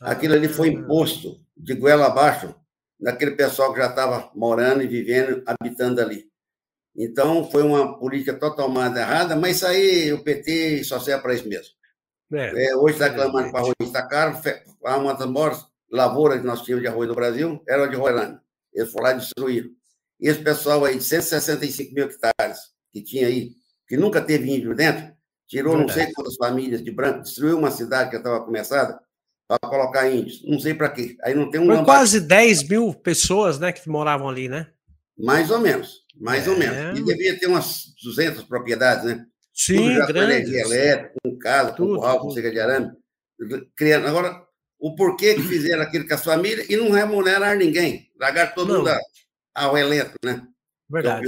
[0.00, 2.54] Ah, Aquilo ali foi imposto de goela abaixo
[2.98, 6.30] daquele pessoal que já estava morando e vivendo, habitando ali.
[6.94, 11.48] Então, foi uma política totalmente errada, mas isso aí o PT só serve para isso
[11.48, 11.74] mesmo.
[12.32, 14.38] É, é, hoje está reclamando que o arroz está caro.
[14.80, 18.40] Uma das maiores lavouras que nós tínhamos de arroz no Brasil era a de Roilândia.
[18.72, 19.70] Eles foram lá e destruíram.
[20.20, 22.58] E esse pessoal aí, de 165 mil hectares
[22.92, 23.52] que tinha aí,
[23.86, 25.12] que nunca teve índio dentro,
[25.52, 25.98] tirou Verdade.
[25.98, 28.98] não sei quantas famílias de branco, destruiu uma cidade que estava começada
[29.46, 30.42] para colocar índios.
[30.46, 31.14] Não sei para quê.
[31.22, 31.66] Aí não tem um.
[31.66, 34.68] Foi quase 10 mil pessoas né, que moravam ali, né?
[35.18, 36.50] Mais ou menos, mais é...
[36.50, 36.98] ou menos.
[36.98, 39.26] E devia ter umas 200 propriedades, né?
[39.52, 40.32] Sim, grande.
[40.32, 42.90] energia elétrica, com casa, com curral, com cerca de arame.
[43.76, 44.06] Criando.
[44.06, 44.42] Agora,
[44.78, 48.10] o porquê que fizeram aquilo com a família e não remuneraram ninguém.
[48.18, 48.78] Largaram todo não.
[48.78, 48.96] mundo
[49.54, 50.42] ao elenco, né?
[50.88, 51.26] Verdade.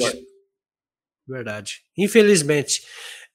[1.29, 1.83] Verdade.
[1.97, 2.83] Infelizmente.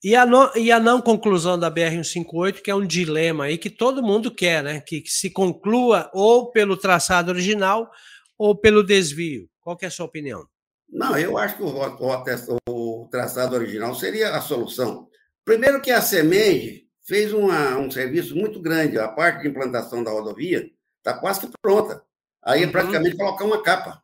[0.02, 3.68] E a, não, e a não conclusão da BR-158, que é um dilema aí que
[3.68, 4.80] todo mundo quer, né?
[4.80, 7.90] Que, que, se conclua ou pelo traçado original
[8.38, 9.46] ou pelo desvio.
[9.60, 10.46] Qual é a sua opinião?
[10.88, 15.06] Não, eu acho que o, o, o traçado original seria a solução.
[15.44, 18.98] Primeiro que a SEMENG fez uma, um serviço muito grande.
[18.98, 22.02] A parte de implantação da rodovia está quase que pronta.
[22.42, 22.72] Aí é uhum.
[22.72, 24.02] praticamente colocar uma capa.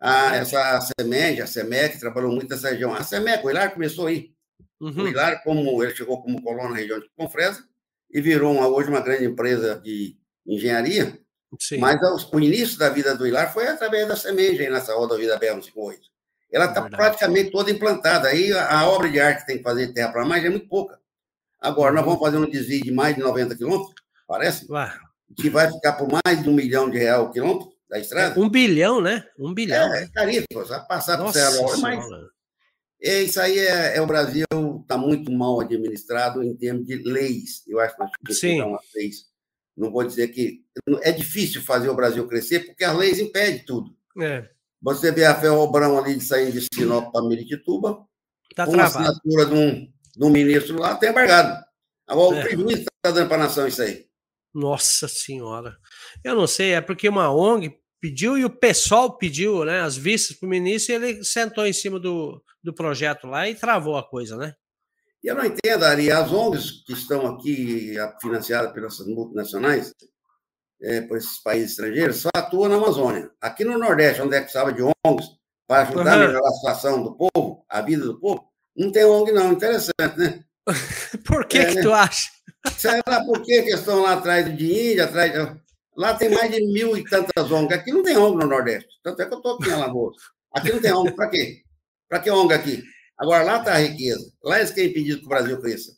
[0.00, 2.92] A, essa a SEMEG, a SEMEC, trabalhou muito nessa região.
[2.92, 4.32] A SEMEC, o Hilário começou aí.
[4.82, 5.04] Uhum.
[5.04, 7.64] O Hilário, como, ele chegou como colono na região de Confresa
[8.10, 11.16] e virou uma, hoje uma grande empresa de engenharia.
[11.60, 11.78] Sim.
[11.78, 15.38] Mas o, o início da vida do Hilário foi através da SEMEG, nessa rodovia da
[15.38, 16.00] BR-158.
[16.50, 18.28] Ela está praticamente toda implantada.
[18.28, 20.66] Aí a, a, obra de arte que tem que fazer terra para mais é muito
[20.66, 20.98] pouca.
[21.60, 23.94] Agora, nós vamos fazer um desvio de mais de 90 quilômetros,
[24.26, 24.66] parece?
[24.68, 24.92] Ué.
[25.36, 28.38] Que vai ficar por mais de um milhão de reais o quilômetro da estrada.
[28.38, 29.24] Um bilhão, né?
[29.38, 29.94] Um bilhão.
[29.94, 30.46] É, é caríssimo,
[30.88, 32.04] passar por Serra mas
[33.02, 34.44] é, isso aí é, é o Brasil
[34.80, 37.62] está muito mal administrado em termos de leis.
[37.66, 39.26] Eu acho que nós temos que dar umas leis.
[39.76, 40.64] Não vou dizer que
[41.02, 43.96] é difícil fazer o Brasil crescer porque as leis impedem tudo.
[44.20, 44.48] É.
[44.80, 48.04] Você vê a Ferrobrão ali de sair de Sinop para Miritituba,
[48.54, 51.64] tá com a assinatura de um do ministro lá, tem embargado.
[52.06, 52.40] Agora, é.
[52.40, 54.06] o prejuízo está dando para a nação isso aí.
[54.52, 55.76] Nossa Senhora.
[56.22, 60.36] Eu não sei, é porque uma ONG pediu e o pessoal pediu né, as vistas
[60.36, 64.02] para o ministro e ele sentou em cima do, do projeto lá e travou a
[64.02, 64.54] coisa, né?
[65.22, 69.94] E eu não entendo, Ari, as ONGs que estão aqui financiadas pelas multinacionais,
[70.82, 73.30] é, por esses países estrangeiros, só atuam na Amazônia.
[73.40, 75.28] Aqui no Nordeste, onde é que precisava de ONGs
[75.68, 76.22] para ajudar uhum.
[76.24, 78.44] a melhorar a situação do povo, a vida do povo,
[78.76, 79.52] não tem ONG, não.
[79.52, 80.42] Interessante, né?
[81.24, 81.82] por que, é, que né?
[81.82, 82.30] tu acha?
[82.76, 85.61] Sei lá por que, estão lá atrás de Índia, atrás.
[85.96, 87.78] Lá tem mais de mil e tantas ONGs.
[87.78, 88.98] Aqui não tem ONG no Nordeste.
[89.02, 90.16] Tanto é que eu estou aqui em Alagoas.
[90.52, 91.12] Aqui não tem ONG.
[91.12, 91.62] Para quê?
[92.08, 92.82] Para que ONG aqui?
[93.18, 94.32] Agora, lá está a riqueza.
[94.42, 95.96] Lá eles querem pedir que o Brasil cresça.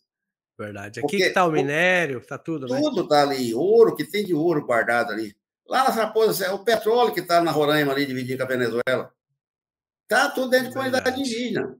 [0.58, 1.00] Verdade.
[1.00, 2.80] Aqui está o minério, está tudo, né?
[2.80, 3.54] Tudo está ali.
[3.54, 5.34] Ouro, que tem de ouro guardado ali.
[5.66, 9.12] Lá nas raposas, é o petróleo que está na Roraima ali, dividindo com a Venezuela.
[10.02, 11.78] Está tudo dentro de comunidade indígena.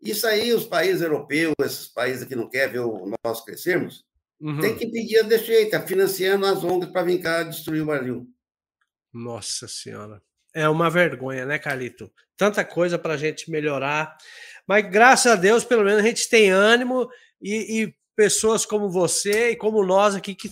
[0.00, 2.82] Isso aí, os países europeus, esses países que não querem ver
[3.24, 4.06] nós crescermos,
[4.40, 4.60] uhum.
[4.60, 8.26] tem que pedir desse jeito, tá financiando as ONGs para vir cá destruir o Brasil.
[9.12, 10.22] Nossa Senhora.
[10.54, 12.10] É uma vergonha, né, Carlito?
[12.36, 14.16] Tanta coisa para a gente melhorar.
[14.66, 17.08] Mas graças a Deus, pelo menos a gente tem ânimo
[17.40, 20.50] e, e pessoas como você e como nós aqui que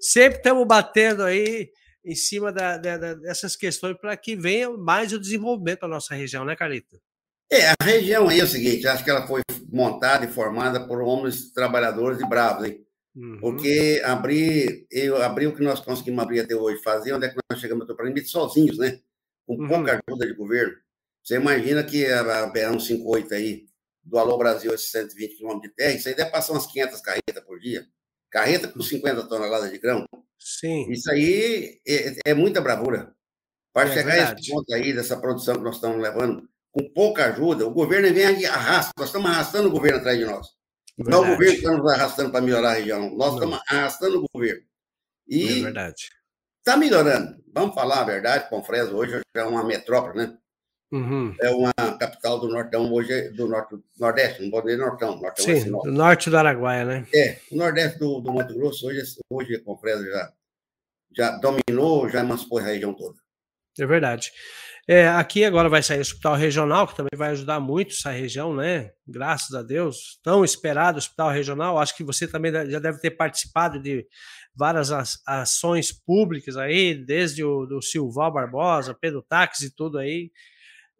[0.00, 1.70] sempre estamos batendo aí
[2.04, 6.44] em cima da, da, dessas questões para que venha mais o desenvolvimento da nossa região,
[6.44, 7.00] né, Carlito?
[7.50, 11.00] É, a região aí é o seguinte, acho que ela foi montada e formada por
[11.00, 12.86] homens trabalhadores e bravos, hein?
[13.14, 13.38] Uhum.
[13.40, 17.36] Porque abrir, eu abri o que nós conseguimos abrir até hoje, fazer onde é que
[17.50, 19.00] nós chegamos para limite sozinhos, né?
[19.46, 19.68] Com uhum.
[19.68, 20.74] pouca ajuda de governo.
[21.22, 23.66] Você imagina que a BR-158 aí,
[24.02, 27.44] do Alô Brasil, esses 120 quilômetros de terra, isso aí deve passar umas 500 carretas
[27.44, 27.86] por dia.
[28.30, 30.06] Carreta com 50 toneladas de grão.
[30.38, 30.90] Sim.
[30.90, 33.14] Isso aí é, é muita bravura.
[33.72, 34.36] Para é chegar verdade.
[34.36, 38.12] a esse ponto aí, dessa produção que nós estamos levando, com pouca ajuda, o governo
[38.14, 38.92] vem e arrasta.
[38.96, 40.46] Nós estamos arrastando o governo atrás de nós.
[41.02, 41.10] Verdade.
[41.10, 43.16] Não é o governo que está nos arrastando para melhorar a região.
[43.16, 43.34] Nós não.
[43.34, 44.62] estamos arrastando o governo.
[45.26, 46.10] E é verdade.
[46.58, 47.42] Está melhorando.
[47.52, 50.36] Vamos falar a verdade, Confresa hoje é uma metrópole, né?
[50.92, 51.34] Uhum.
[51.40, 55.20] É uma capital do Nortão, hoje é do norte, Nordeste, não pode dizer Nortão.
[55.20, 57.06] Nortão é Sim, do norte do Araguaia, né?
[57.14, 60.32] É, o Nordeste do, do Mato Grosso, hoje, hoje Confresa já,
[61.16, 63.16] já dominou, já emancipou a região toda.
[63.78, 64.32] É verdade.
[64.92, 68.52] É, aqui agora vai sair o hospital regional, que também vai ajudar muito essa região,
[68.52, 68.90] né?
[69.06, 70.18] Graças a Deus.
[70.20, 71.78] Tão esperado o hospital regional.
[71.78, 74.04] Acho que você também já deve ter participado de
[74.52, 74.90] várias
[75.24, 80.32] ações públicas aí, desde o do Silval Barbosa, Pedro Táxi e tudo aí.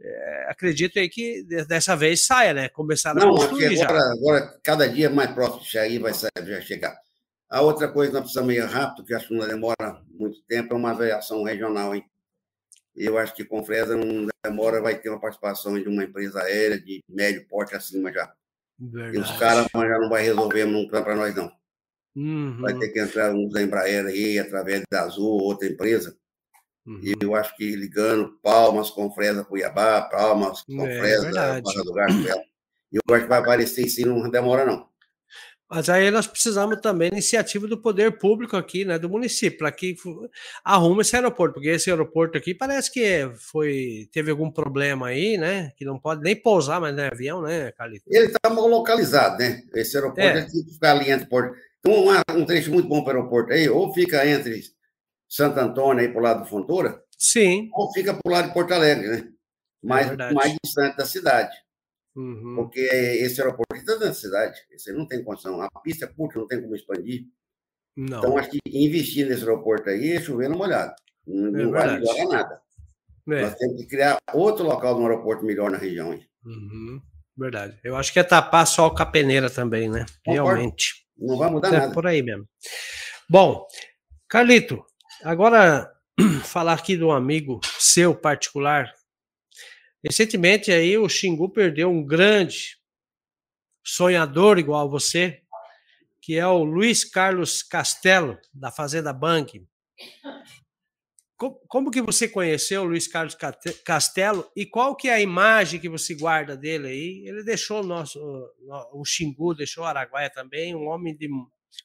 [0.00, 2.68] É, acredito aí que dessa vez saia, né?
[2.68, 4.12] Começaram Não, a construir agora, já.
[4.12, 6.96] agora, cada dia mais próximo de aí vai sair, já chegar.
[7.50, 10.74] A outra coisa que nós precisamos ir rápido, que acho que não demora muito tempo,
[10.74, 12.05] é uma avaliação regional, hein?
[13.02, 16.78] Eu acho que com Fresa não demora, vai ter uma participação de uma empresa aérea
[16.78, 18.30] de médio porte acima já.
[18.78, 19.16] Verdade.
[19.16, 21.50] E os caras já não vai resolver nunca para nós, não.
[22.14, 22.60] Uhum.
[22.60, 26.14] Vai ter que entrar uns da Embraer aí, através da Azul, outra empresa.
[26.86, 27.00] Uhum.
[27.02, 31.92] E eu acho que ligando Palmas com Fresa Cuiabá, Palmas com é, Fresa, Barra do
[31.94, 32.18] Garço,
[32.92, 34.89] E eu acho que vai aparecer sim, não demora não.
[35.70, 39.70] Mas aí nós precisamos também da iniciativa do poder público aqui, né, do município, para
[39.70, 39.94] que
[40.64, 45.70] arrume esse aeroporto, porque esse aeroporto aqui parece que foi teve algum problema aí, né,
[45.76, 48.02] que não pode nem pousar mais no avião, né, Calito?
[48.09, 49.62] Ele está mal localizado, né?
[49.72, 50.42] Esse aeroporto é.
[50.42, 51.54] tem que ficar ali entre Porto.
[51.78, 54.61] Então, um, um trecho muito bom para o aeroporto aí, ou fica entre
[55.28, 58.54] Santo Antônio aí para o lado do Fontoura, sim, ou fica para o lado de
[58.54, 59.28] Porto Alegre, né?
[59.80, 61.56] Mais, é mais distante da cidade.
[62.16, 62.55] Uhum.
[62.57, 65.61] Porque esse aeroporto está da cidade, você não tem condição.
[65.61, 67.25] A pista é curta, não tem como expandir.
[67.96, 68.18] Não.
[68.18, 70.94] Então, acho que investir nesse aeroporto aí é chover no molhado.
[71.27, 72.62] Não, é não vai melhorar nada.
[73.29, 73.42] É.
[73.42, 76.18] Nós temos que criar outro local de um aeroporto melhor na região.
[76.44, 77.01] Uhum.
[77.37, 77.79] Verdade.
[77.85, 80.05] Eu acho que é tapar só o capeneira também, né?
[80.25, 80.51] Concordo.
[80.51, 81.07] Realmente.
[81.16, 81.92] Não vai mudar é nada.
[81.92, 82.49] por aí mesmo.
[83.29, 83.66] Bom,
[84.29, 84.85] Carlito,
[85.23, 85.90] agora
[86.44, 88.92] falar aqui de um amigo seu particular
[90.02, 92.78] Recentemente aí o Xingu perdeu um grande
[93.84, 95.42] sonhador igual a você,
[96.22, 99.66] que é o Luiz Carlos Castelo, da Fazenda Bank.
[101.68, 103.34] Como que você conheceu o Luiz Carlos
[103.84, 107.24] Castelo e qual que é a imagem que você guarda dele aí?
[107.26, 108.20] Ele deixou o nosso,
[108.92, 111.30] o Xingu, deixou o Araguaia também, um homem de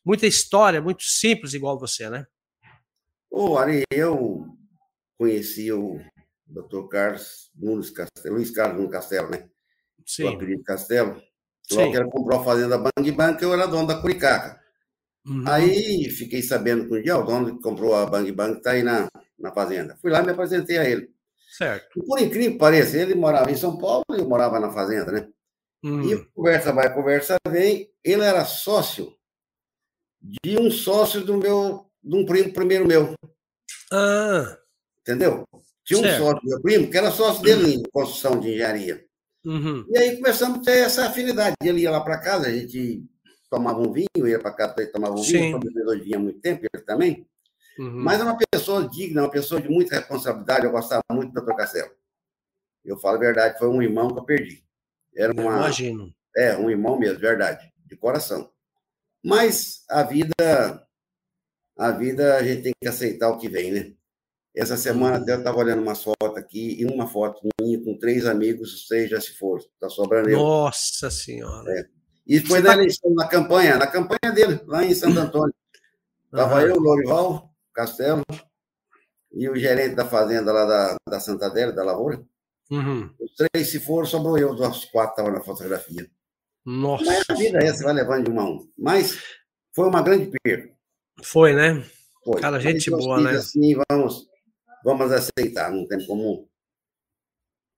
[0.06, 2.28] muita história, muito simples igual você, né?
[3.32, 4.46] Ô, Ari, eu
[5.18, 6.02] conheci o
[6.46, 6.88] Dr.
[6.90, 9.50] Carlos Nunes Castelo, Luiz Carlos Nunes Castelo, né?
[10.06, 10.26] Sim.
[10.26, 11.22] O apelido Castelo.
[11.72, 14.62] Logo que ele comprou a fazenda Bang Bang, eu era dono da Curicaca.
[15.26, 15.44] Uhum.
[15.48, 18.84] Aí fiquei sabendo que um dia o dono que comprou a Bang Bang está aí
[18.84, 19.08] na,
[19.40, 19.98] na fazenda.
[20.00, 21.10] Fui lá e me apresentei a ele.
[21.58, 22.00] Certo.
[22.00, 25.12] E por incrível que pareça, ele morava em São Paulo e eu morava na fazenda,
[25.12, 25.28] né?
[25.84, 26.12] Uhum.
[26.12, 27.90] E conversa vai, conversa vem.
[28.04, 29.16] Ele era sócio
[30.44, 33.14] de um sócio do meu, de um primo primeiro meu.
[33.92, 34.58] Ah.
[35.02, 35.48] Entendeu?
[35.86, 36.24] Tinha um certo.
[36.24, 39.06] sócio, meu primo, que era sócio dele em construção de engenharia.
[39.46, 39.86] Uhum.
[39.90, 41.56] E aí começamos a ter essa afinidade.
[41.64, 43.06] Ele ia lá para casa, a gente
[43.50, 46.40] tomava um vinho, ia para casa e tomava um vinho, bebedor de vinho há muito
[46.40, 47.28] tempo, ele também.
[47.78, 48.04] Uhum.
[48.04, 50.66] Mas é uma pessoa digna, uma pessoa de muita responsabilidade.
[50.66, 51.56] Eu gostava muito do Dr.
[51.56, 51.92] Castelo.
[52.84, 54.64] Eu falo a verdade, foi um irmão que eu perdi.
[55.16, 56.14] Era uma, Imagino.
[56.36, 58.52] É, um irmão mesmo, verdade, de coração.
[59.24, 60.88] Mas a vida,
[61.78, 63.94] a vida a gente tem que aceitar o que vem, né?
[64.56, 68.26] Essa semana até eu estava olhando uma foto aqui, e uma foto minha com três
[68.26, 69.58] amigos, os três já se foram.
[69.58, 70.38] Está sobrando eu.
[70.38, 71.70] Nossa Senhora!
[71.72, 71.86] É.
[72.26, 75.54] E foi na tá eleição, na campanha, na campanha dele, lá em Santo Antônio.
[76.26, 76.68] Estava uhum.
[76.68, 78.24] eu, Lorival, Castelo,
[79.34, 82.24] e o gerente da fazenda lá da, da Santa Adélia, da Lavoura.
[82.72, 83.14] Uhum.
[83.20, 86.10] Os três se foram, sobrou eu, os quatro estavam na fotografia.
[86.66, 87.06] Nossa!
[87.06, 88.68] Mas a vida é essa, vai levando de uma a um.
[88.78, 89.22] Mas
[89.76, 90.74] foi uma grande perda.
[91.24, 91.86] Foi, né?
[92.24, 92.42] Foi.
[92.42, 93.32] Cara, gente boa, né?
[93.32, 94.26] Assim, vamos
[94.86, 96.48] vamos aceitar, não tem como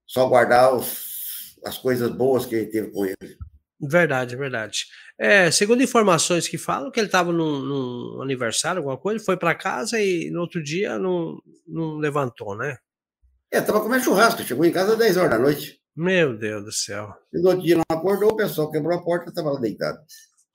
[0.05, 3.37] só guardar os, as coisas boas que ele teve com ele.
[3.79, 4.85] Verdade, verdade.
[5.17, 9.55] É, segundo informações que falam que ele estava num, num, aniversário, alguma coisa, foi para
[9.55, 12.77] casa e no outro dia não, não levantou, né?
[13.51, 15.79] É, estava comendo churrasco, chegou em casa às 10 horas da noite.
[15.95, 17.13] Meu Deus do céu.
[17.33, 19.99] E no outro dia não acordou, o pessoal quebrou a porta e estava lá deitado.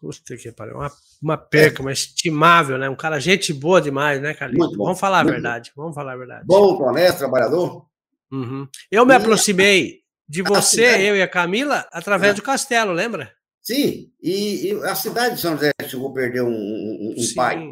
[0.03, 0.75] Puta que pariu.
[0.75, 0.91] Uma,
[1.23, 1.83] uma perca, é.
[1.83, 2.91] uma estimável, né?
[2.91, 4.77] Um cara, gente boa demais, né, Carlinhos?
[4.77, 5.71] Vamos falar a verdade.
[5.77, 5.83] Bom.
[5.83, 6.45] Vamos falar a verdade.
[6.45, 7.87] Bom, honesto, trabalhador.
[8.33, 8.67] Uhum.
[8.91, 11.05] Eu me aproximei de você, cidade...
[11.05, 12.35] eu e a Camila, através é.
[12.35, 13.33] do castelo, lembra?
[13.63, 17.63] Sim, e, e, a cidade de São José chegou a perder um, um, um pai.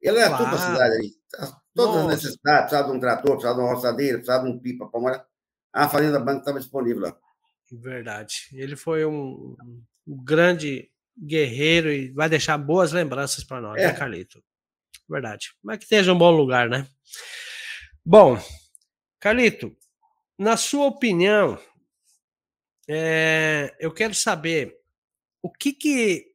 [0.00, 0.44] Ele era claro.
[0.44, 1.10] toda a cidade ali.
[1.74, 2.00] Todas Nossa.
[2.00, 5.00] as necessidades, precisava de um trator, precisava de uma roçadeira, precisava de um pipa para
[5.00, 5.26] morar.
[5.72, 7.16] A Fazenda Banco estava disponível lá.
[7.72, 8.34] Verdade.
[8.52, 9.56] Ele foi um,
[10.06, 10.91] um grande
[11.22, 13.92] guerreiro e vai deixar boas lembranças para nós, né, é.
[13.92, 14.42] né, Carlito?
[15.08, 15.52] Verdade.
[15.62, 16.86] Mas que esteja um bom lugar, né?
[18.04, 18.38] Bom,
[19.20, 19.76] Carlito,
[20.38, 21.58] na sua opinião,
[22.88, 24.76] é, eu quero saber
[25.40, 26.26] o que, que,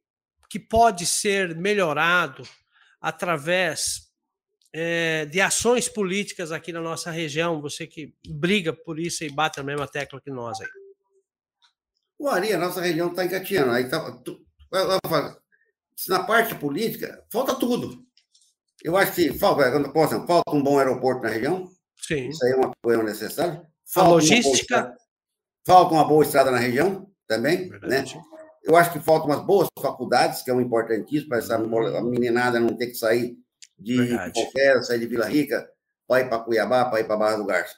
[0.48, 2.42] que pode ser melhorado
[3.00, 4.08] através
[4.72, 9.60] é, de ações políticas aqui na nossa região, você que briga por isso e bate
[9.60, 10.68] a mesma tecla que nós aí.
[12.18, 13.70] O Ari, a nossa região está engatinhando.
[13.70, 14.10] Aí tá,
[16.08, 18.04] na parte política, falta tudo.
[18.82, 19.70] Eu acho que falta,
[20.26, 21.68] falta um bom aeroporto na região.
[21.96, 22.28] Sim.
[22.28, 23.62] Isso aí é uma coisa necessária.
[23.86, 24.76] Falta a logística.
[24.76, 24.96] Uma
[25.66, 28.04] falta uma boa estrada na região também, né?
[28.64, 32.60] Eu acho que faltam umas boas faculdades, que é um importantíssimo para essa a meninada
[32.60, 33.36] não ter que sair
[33.78, 35.68] de qualquer, sair de Vila Rica,
[36.06, 37.76] para ir para Cuiabá, para ir para Barra do Garça.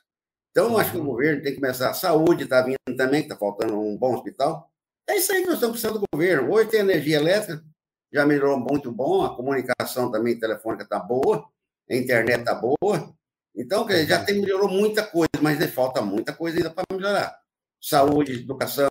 [0.51, 1.07] Então, eu acho que o uhum.
[1.07, 1.91] governo tem que começar.
[1.91, 4.70] A saúde está vindo também, está faltando um bom hospital.
[5.11, 6.53] É isso aí que nós estamos precisando do governo.
[6.53, 7.65] Hoje tem energia elétrica,
[8.13, 11.49] já melhorou muito bom, a comunicação também telefônica está boa,
[11.91, 13.13] a internet está boa.
[13.57, 17.37] Então, já tem, melhorou muita coisa, mas falta muita coisa ainda para melhorar.
[17.81, 18.89] Saúde, educação,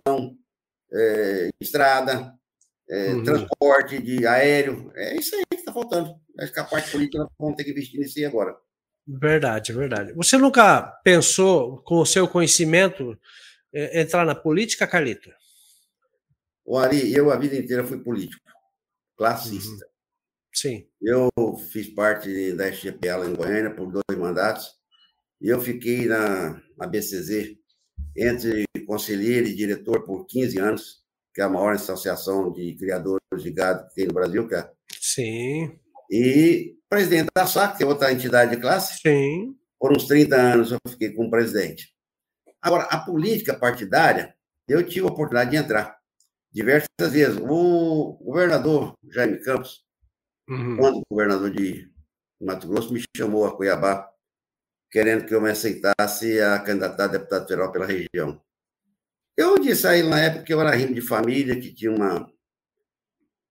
[0.92, 2.34] é, estrada,
[2.90, 3.24] é, uhum.
[3.24, 4.92] transporte de aéreo.
[4.94, 6.14] É isso aí que está faltando.
[6.38, 8.54] Acho que a parte política nós vamos ter que investir nisso aí agora.
[9.06, 10.12] Verdade, verdade.
[10.12, 13.18] Você nunca pensou, com o seu conhecimento,
[13.72, 15.39] é, entrar na política, Carlito?
[16.70, 18.44] O Ari, eu a vida inteira fui político,
[19.18, 19.84] classista.
[19.84, 19.90] Uhum.
[20.54, 20.86] Sim.
[21.02, 21.28] Eu
[21.72, 24.70] fiz parte da SGPA lá em Goiânia por dois mandatos
[25.40, 27.56] e eu fiquei na, na BCZ
[28.16, 30.98] entre conselheiro e diretor por 15 anos,
[31.34, 34.70] que é a maior associação de criadores de gado que tem no Brasil, que é.
[35.00, 35.76] Sim.
[36.08, 39.00] E presidente da SAC, que é outra entidade de classe.
[39.02, 39.56] Sim.
[39.76, 41.92] Por uns 30 anos eu fiquei como presidente.
[42.62, 44.32] Agora, a política partidária,
[44.68, 45.99] eu tive a oportunidade de entrar
[46.52, 47.38] diversas vezes.
[47.40, 49.84] O governador Jaime Campos,
[50.48, 50.76] uhum.
[50.76, 51.90] quando governador de
[52.40, 54.10] Mato Grosso, me chamou a Cuiabá,
[54.90, 58.40] querendo que eu me aceitasse a candidatar a deputado federal pela região.
[59.36, 62.30] Eu disse a ele na época que eu era rimo de família, que tinha uma,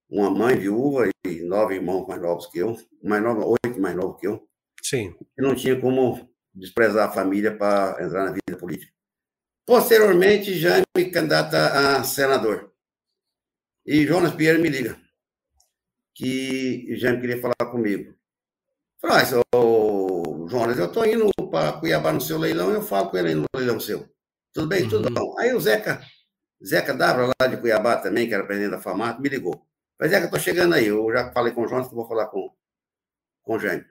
[0.09, 4.19] uma mãe viúva e nove irmãos mais novos que eu, mais novo, oito mais novos
[4.19, 4.47] que eu.
[4.83, 5.15] Sim.
[5.37, 8.91] E não tinha como desprezar a família para entrar na vida política.
[9.65, 12.68] Posteriormente, já me candidata a senador.
[13.91, 14.95] E Jonas Pierre me liga,
[16.13, 18.13] que já queria falar comigo.
[19.01, 23.33] Falei, ah, Jonas, eu estou indo para Cuiabá no seu leilão, eu falo com ele
[23.33, 24.07] no leilão seu.
[24.53, 24.83] Tudo bem?
[24.83, 24.89] Uhum.
[24.89, 25.35] Tudo bom.
[25.39, 26.03] Aí o Zeca,
[26.63, 29.65] Zeca Dabra, lá de Cuiabá também, que era presidente da FAMAT, me ligou.
[29.99, 32.47] Mas Zeca, estou chegando aí, eu já falei com o Jonas, que vou falar com,
[33.41, 33.85] com o Jaime.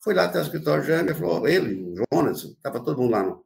[0.00, 3.24] Fui lá até o escritório do Jaime, falou, ele, o Jonas, estava todo mundo lá
[3.24, 3.44] no,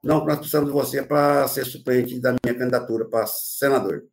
[0.00, 4.08] não, nós precisamos de você para ser suplente da minha candidatura para senador.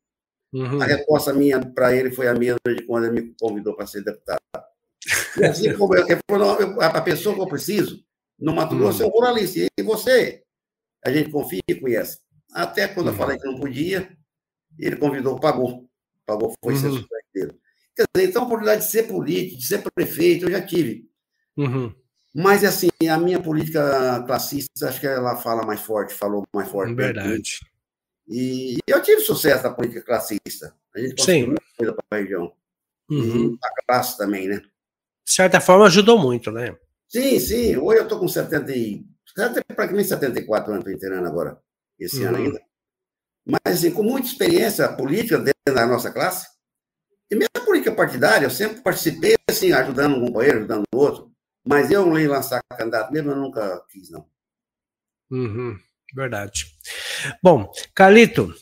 [0.54, 0.82] Uhum.
[0.82, 4.04] A resposta minha para ele foi a mesma de quando ele me convidou para ser
[4.04, 4.40] deputado.
[5.38, 8.04] E assim como eu, eu, a pessoa que eu preciso,
[8.40, 8.80] no Mato uhum.
[8.80, 9.10] Grosso, uhum.
[9.10, 9.60] é um ruralista.
[9.78, 10.44] E você,
[11.06, 12.20] a gente confia e conhece.
[12.54, 13.14] Até quando uhum.
[13.14, 14.10] eu falei que não podia,
[14.80, 15.88] ele convidou, pagou.
[16.26, 16.80] Pagou, foi uhum.
[16.80, 17.60] ser suplente dele.
[17.96, 21.10] Quer dizer, então a oportunidade de ser político, de ser prefeito, eu já tive.
[21.56, 21.94] Uhum.
[22.36, 26.94] Mas, assim, a minha política classista, acho que ela fala mais forte, falou mais forte.
[26.94, 27.60] Verdade.
[28.28, 30.76] E eu tive sucesso na política classista.
[30.94, 32.54] A gente conseguiu muita coisa para a região.
[33.10, 33.58] Uhum.
[33.64, 34.58] A classe também, né?
[35.26, 36.78] De certa forma, ajudou muito, né?
[37.08, 37.78] Sim, sim.
[37.78, 39.06] Hoje eu estou com 70 e...
[39.76, 41.62] praticamente 74 anos, estou inteirando agora,
[41.98, 42.28] esse uhum.
[42.28, 42.62] ano ainda.
[43.46, 46.48] Mas, assim, com muita experiência política dentro da nossa classe.
[47.32, 51.32] E mesmo a política partidária, eu sempre participei, assim, ajudando um companheiro, ajudando o outro.
[51.66, 54.26] Mas eu leio lançar candidato mesmo, eu nunca quis, não.
[55.30, 55.78] Uhum,
[56.14, 56.66] verdade.
[57.42, 58.54] Bom, Carlito,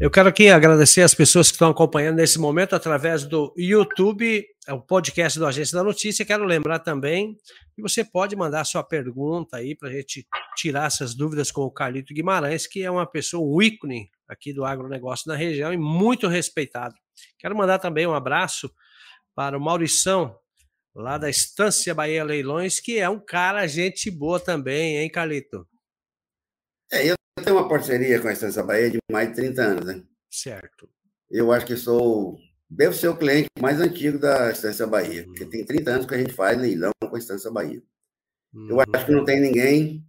[0.00, 4.72] eu quero aqui agradecer as pessoas que estão acompanhando nesse momento através do YouTube, é
[4.72, 6.24] o podcast do Agência da Notícia.
[6.24, 7.36] Quero lembrar também
[7.76, 11.70] que você pode mandar sua pergunta aí para a gente tirar essas dúvidas com o
[11.70, 16.26] Carlito Guimarães, que é uma pessoa, um ícone aqui do agronegócio na região e muito
[16.26, 16.94] respeitado.
[17.38, 18.68] Quero mandar também um abraço
[19.34, 20.36] para o Maurição,
[20.94, 25.68] lá da Estância Bahia Leilões, que é um cara gente boa também, hein, Carlito?
[26.94, 30.04] É, eu tenho uma parceria com a Estância Bahia de mais de 30 anos, né?
[30.30, 30.88] Certo.
[31.28, 32.38] Eu acho que sou,
[32.70, 35.26] devo ser o cliente mais antigo da Estância Bahia, uhum.
[35.26, 37.82] porque tem 30 anos que a gente faz leilão com a Estância Bahia.
[38.52, 38.68] Uhum.
[38.70, 40.06] Eu acho que não tem ninguém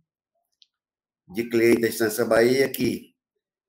[1.27, 3.15] de cliente da Estância Bahia que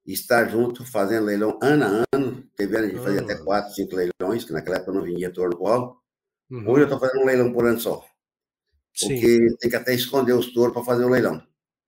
[0.04, 2.46] está junto fazendo leilão ano a ano.
[2.54, 3.24] Teve ano de fazer uhum.
[3.24, 6.02] até quatro, cinco leilões, que naquela época eu não vendia torno colo.
[6.50, 6.68] Uhum.
[6.68, 8.06] Hoje eu estou fazendo um leilão por ano só.
[9.00, 9.56] Porque Sim.
[9.56, 11.42] tem que até esconder os touros para fazer o leilão.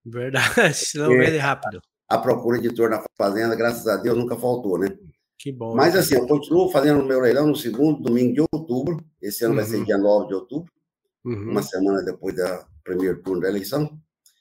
[0.09, 1.81] Verdade, senão vende rápido.
[2.07, 4.97] A procura de touro na fazenda, graças a Deus, nunca faltou, né?
[5.37, 5.75] Que bom.
[5.75, 8.97] Mas assim, eu continuo fazendo o meu leilão no segundo domingo de outubro.
[9.21, 9.59] Esse ano uhum.
[9.59, 9.83] vai ser uhum.
[9.85, 10.71] dia 9 de outubro,
[11.23, 11.51] uhum.
[11.51, 12.43] uma semana depois do
[12.83, 13.97] primeiro turno da eleição.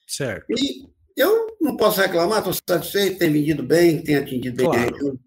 [0.06, 0.46] Certo.
[0.50, 5.20] E eu não posso reclamar, estou satisfeito, tem vendido bem, tem atingido bem claro.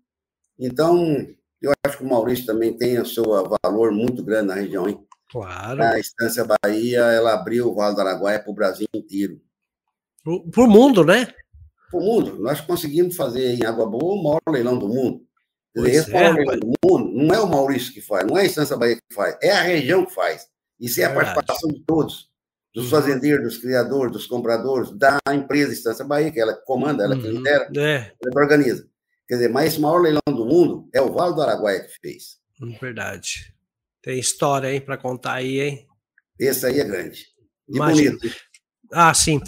[0.59, 1.27] Então,
[1.61, 3.23] eu acho que o Maurício também tem o seu
[3.63, 4.99] valor muito grande na região, hein?
[5.29, 5.81] Claro.
[5.81, 9.39] A Estância Bahia, ela abriu o Vale do Araguaia para o Brasil inteiro.
[10.23, 11.27] Para o mundo, né?
[11.89, 12.39] Para o mundo.
[12.39, 15.25] Nós conseguimos fazer em Água Boa o maior leilão do mundo.
[15.75, 18.75] Esse é, leilão do mundo não é o Maurício que faz, não é a Estância
[18.75, 20.47] Bahia que faz, é a região que faz.
[20.79, 22.29] Isso é a participação de todos,
[22.73, 27.27] dos fazendeiros, dos criadores, dos compradores, da empresa Estância Bahia, que ela comanda, ela que
[27.27, 27.37] uhum.
[27.37, 28.11] lidera, é.
[28.21, 28.89] ela que organiza.
[29.27, 32.37] Quer dizer, mas esse maior leilão do mundo é o Vale do Araguaia que fez.
[32.61, 33.53] Hum, verdade.
[34.01, 35.87] Tem história, hein, para contar aí, hein?
[36.37, 37.27] Esse aí é grande.
[37.69, 38.17] E Imagina.
[38.17, 38.35] bonito.
[38.93, 39.39] Ah, sim.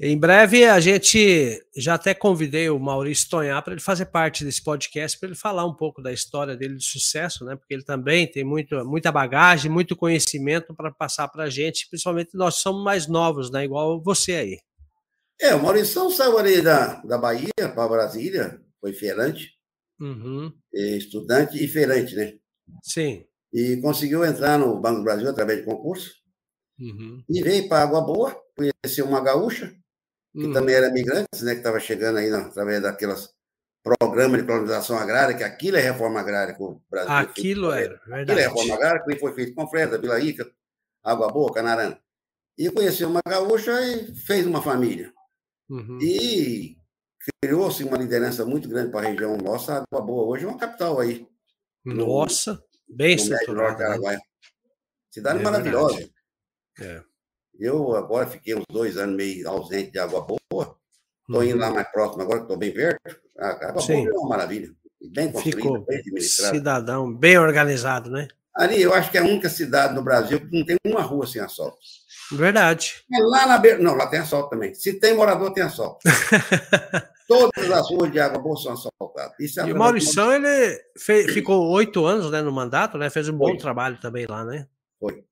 [0.00, 4.62] Em breve a gente já até convidei o Maurício Tonhar para ele fazer parte desse
[4.62, 7.54] podcast, para ele falar um pouco da história dele de sucesso, né?
[7.54, 12.30] Porque ele também tem muito, muita bagagem, muito conhecimento para passar para a gente, principalmente
[12.34, 13.64] nós somos mais novos, né?
[13.64, 14.58] Igual você aí.
[15.40, 19.52] É, o Maurício saiu ali da, da Bahia para Brasília, foi feirante.
[20.00, 20.52] uhum.
[20.72, 22.34] estudante e feirante, né?
[22.82, 23.24] Sim.
[23.52, 26.12] E conseguiu entrar no Banco do Brasil através de concurso.
[26.78, 27.22] Uhum.
[27.28, 29.72] E veio para Água Boa, conheceu uma gaúcha,
[30.32, 30.52] que uhum.
[30.52, 31.52] também era migrante, né?
[31.52, 33.32] Que estava chegando aí através daquelas
[33.82, 38.22] programas de colonização agrária, que aquilo é reforma agrária que o Brasil Aquilo é, verdade.
[38.22, 40.50] Aquilo é reforma agrária, que foi feito com Freda, Vila Rica,
[41.02, 41.98] Água Boa, Canarana.
[42.56, 45.12] E conheceu uma gaúcha e fez uma família.
[45.70, 45.98] Uhum.
[46.02, 46.76] E
[47.40, 49.84] criou-se uma liderança muito grande para a região nossa.
[49.90, 51.26] Água Boa hoje é uma capital aí.
[51.84, 53.96] Nossa, no, bem estruturada.
[53.98, 54.18] Né?
[55.10, 56.10] Cidade é maravilhosa.
[56.80, 57.02] É.
[57.58, 60.76] Eu agora fiquei uns dois anos meio ausente de Água Boa.
[61.28, 61.74] Estou indo lá uhum.
[61.74, 63.00] mais próximo agora, que estou bem perto.
[63.38, 64.04] A Água Sim.
[64.04, 64.70] Boa é uma maravilha.
[65.12, 66.54] Bem Ficou bem administrada.
[66.54, 68.28] Cidadão, bem organizado, né?
[68.54, 71.26] Ali, eu acho que é a única cidade no Brasil que não tem uma rua
[71.26, 71.78] sem asfalto.
[72.32, 73.04] Verdade.
[73.12, 73.78] É lá na beira.
[73.78, 74.74] Não, lá tem asfalto também.
[74.74, 76.00] Se tem morador, tem asfalto.
[77.28, 79.34] Todas as ruas de água boa são asfaltadas.
[79.38, 83.10] Isso é e o Maurição, ele fez, ficou oito anos né, no mandato, né?
[83.10, 83.52] Fez um Foi.
[83.52, 84.66] bom trabalho também lá, né?
[84.98, 85.22] Foi.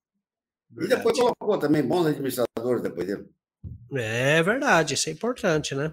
[0.77, 0.93] Verdade.
[0.93, 3.27] E depois colocou também bons administradores depois dele.
[3.93, 5.93] É verdade, isso é importante, né?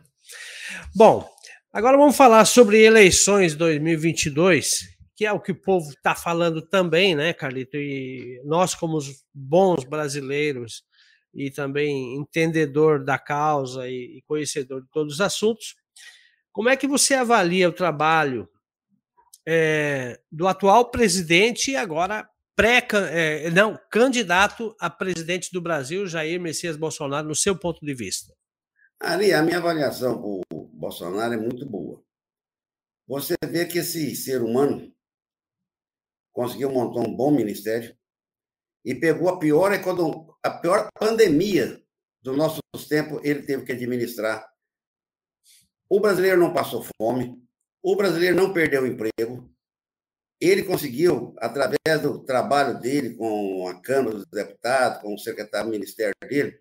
[0.96, 1.30] Bom,
[1.72, 7.16] agora vamos falar sobre eleições 2022 que é o que o povo está falando também,
[7.16, 7.78] né, Carlito?
[7.78, 9.00] E nós, como
[9.34, 10.84] bons brasileiros
[11.34, 15.76] e também entendedor da causa e, conhecedor de todos os assuntos,
[16.52, 18.48] como é que você avalia o trabalho
[19.48, 26.40] é, do atual presidente e agora pré é, não candidato a presidente do Brasil, Jair
[26.40, 28.34] Messias Bolsonaro, no seu ponto de vista?
[29.00, 30.42] Ari, a minha avaliação o
[30.74, 32.04] Bolsonaro é muito boa.
[33.08, 34.94] Você vê que esse ser humano
[36.32, 37.96] conseguiu montar um bom ministério
[38.86, 39.72] e pegou a pior,
[40.44, 41.82] a pior pandemia
[42.22, 44.50] dos nossos tempos, ele teve que administrar.
[45.90, 47.42] O brasileiro não passou fome,
[47.82, 49.53] o brasileiro não perdeu emprego,
[50.46, 55.72] ele conseguiu, através do trabalho dele com a Câmara dos Deputados, com o secretário do
[55.72, 56.60] Ministério dele,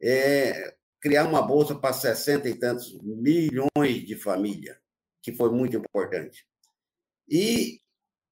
[0.00, 4.76] é, criar uma bolsa para 60 e tantos milhões de famílias,
[5.22, 6.46] que foi muito importante.
[7.28, 7.80] E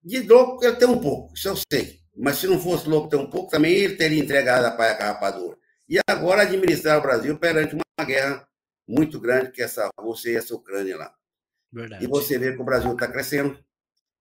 [0.03, 2.01] de louco ele tem um pouco, isso eu sei.
[2.15, 5.57] Mas se não fosse louco ter um pouco, também ele teria entregado a paia carrapadora.
[5.89, 8.49] E agora administrar o Brasil perante uma guerra
[8.89, 11.15] muito grande, que é essa Rússia e essa Ucrânia lá.
[11.73, 12.05] Verdade.
[12.05, 13.59] E você vê que o Brasil está crescendo,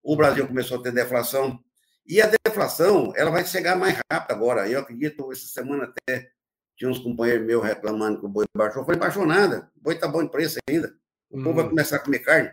[0.06, 1.58] o Brasil começou a ter deflação,
[2.06, 4.68] e a deflação ela vai chegar mais rápido agora.
[4.68, 6.30] Eu acredito, essa semana até
[6.76, 8.82] tinha uns companheiros meus reclamando que o boi baixou.
[8.82, 10.94] Eu falei, baixou nada, o boi está bom de preço ainda.
[11.28, 11.42] O hum.
[11.42, 11.70] povo vai uhum.
[11.70, 12.52] começar a comer carne.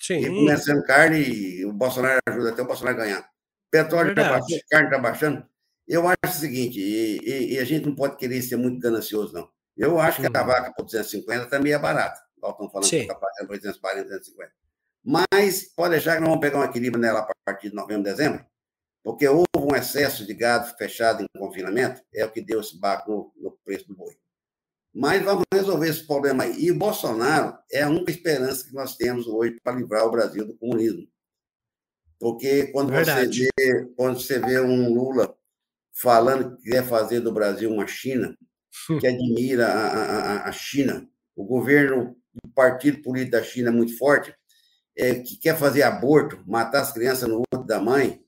[0.00, 0.20] Sim.
[0.20, 3.28] E começando carne, o Bolsonaro ajuda até o Bolsonaro ganhar.
[3.70, 5.46] Petróleo está baixando, carne está baixando.
[5.86, 9.34] Eu acho o seguinte, e, e, e, a gente não pode querer ser muito ganancioso,
[9.34, 9.50] não.
[9.76, 10.46] Eu acho que a uhum.
[10.46, 12.20] vaca por 250 também é barata.
[12.40, 12.96] Nós estamos falando Sim.
[12.96, 14.67] que está pagando 240, 250.
[15.08, 18.44] Mas pode deixar que nós vamos pegar um equilíbrio nela a partir de novembro, dezembro,
[19.02, 23.10] porque houve um excesso de gado fechado em confinamento, é o que deu esse baco
[23.10, 24.14] no, no preço do boi.
[24.94, 26.62] Mas vamos resolver esse problema aí.
[26.62, 30.46] E o Bolsonaro é a única esperança que nós temos hoje para livrar o Brasil
[30.46, 31.08] do comunismo.
[32.20, 35.34] Porque quando você, vê, quando você vê um Lula
[35.94, 38.36] falando que quer fazer do Brasil uma China,
[39.00, 43.96] que admira a, a, a China, o governo, o partido político da China é muito
[43.96, 44.36] forte,
[44.98, 48.20] é, que quer fazer aborto, matar as crianças no útero da mãe,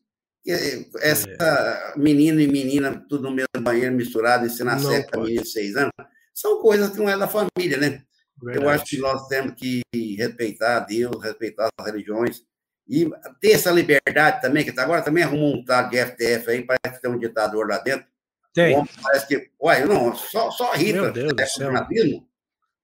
[1.01, 1.99] essa é.
[1.99, 5.93] menino e menina, tudo no mesmo banheiro misturado, ensinar sexo a menina de seis anos,
[6.33, 8.03] são coisas que não é da família, né?
[8.43, 8.65] Verdade.
[8.65, 9.83] Eu acho que nós temos que
[10.17, 12.43] respeitar Deus, respeitar as religiões
[12.89, 13.11] e
[13.41, 17.03] ter essa liberdade também, que agora também arrumou um tal de FTF aí, parece que
[17.03, 18.07] tem um ditador lá dentro.
[18.55, 18.85] Tem.
[19.01, 21.73] parece que, uai, não, só, só Rita, Meu Deus do céu.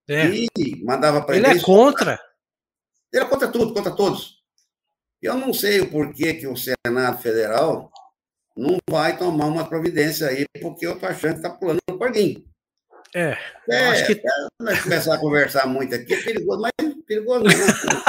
[0.08, 0.26] É.
[0.28, 1.26] E mandava.
[1.34, 2.20] Ele é contra.
[3.16, 4.42] Ele é contra tudo, contra todos.
[5.22, 7.90] Eu não sei o porquê que o Senado Federal
[8.54, 12.44] não vai tomar uma providência aí, porque eu estou achando que está pulando no corguinho.
[13.14, 13.38] É,
[13.70, 14.22] é acho que.
[14.60, 16.72] Nós começar a conversar muito aqui é perigoso, mas
[17.06, 18.04] perigoso não.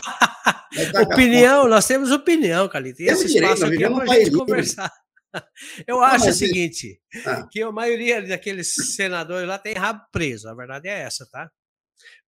[0.92, 3.02] Tá opinião, nós temos opinião, Calito.
[3.02, 4.92] E esse espaço aqui é para a gente conversar.
[5.88, 7.48] Eu acho não, o seguinte, ah.
[7.50, 11.50] que a maioria daqueles senadores lá tem rabo preso, a verdade é essa, tá?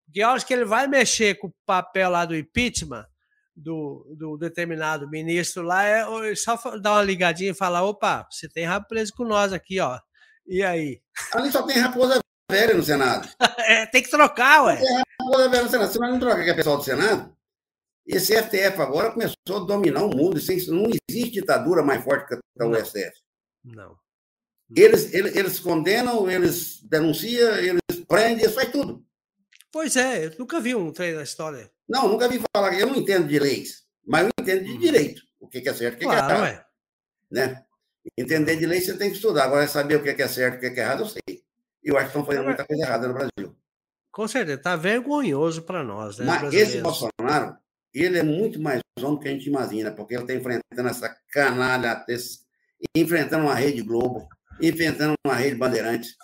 [0.10, 3.06] Porque eu acho que ele vai mexer com o papel lá do impeachment
[3.56, 6.04] do, do determinado ministro lá, é
[6.36, 10.00] só dar uma ligadinha e falar, opa, você tem rabo preso com nós aqui, ó.
[10.48, 11.00] E aí?
[11.34, 13.30] Ali só tem raposa velha no Senado.
[13.70, 14.82] É, tem que trocar, ué.
[14.82, 15.92] É, raposa velha no Senado.
[15.92, 17.38] Se nós não trocar que é pessoal do Senado,
[18.08, 20.40] esse STF agora começou a dominar o mundo.
[20.70, 23.14] Não existe ditadura mais forte que o STF.
[23.64, 23.96] Não.
[24.76, 29.06] Eles, eles, eles condenam, eles denunciam, eles prendem, eles fazem tudo.
[29.72, 31.72] Pois é, eu nunca vi um trem da história.
[31.88, 32.78] Não, nunca vi falar.
[32.78, 33.84] Eu não entendo de leis.
[34.06, 34.80] Mas eu entendo de uhum.
[34.80, 36.46] direito, o que é certo e o que é errado.
[36.46, 36.66] É.
[37.30, 37.64] Né?
[38.18, 39.44] Entender de lei você tem que estudar.
[39.44, 41.44] Agora, saber o que é certo e o que é errado, eu sei.
[41.84, 43.56] Eu acho que estão fazendo muita coisa errada no Brasil.
[44.12, 46.18] Com certeza, está vergonhoso para nós.
[46.18, 47.56] Né, Mas esse Bolsonaro,
[47.94, 51.16] ele é muito mais homem do que a gente imagina, porque ele está enfrentando essa
[51.32, 52.40] canalha, esse,
[52.96, 54.28] enfrentando uma rede Globo,
[54.60, 56.16] enfrentando uma rede Bandeirantes.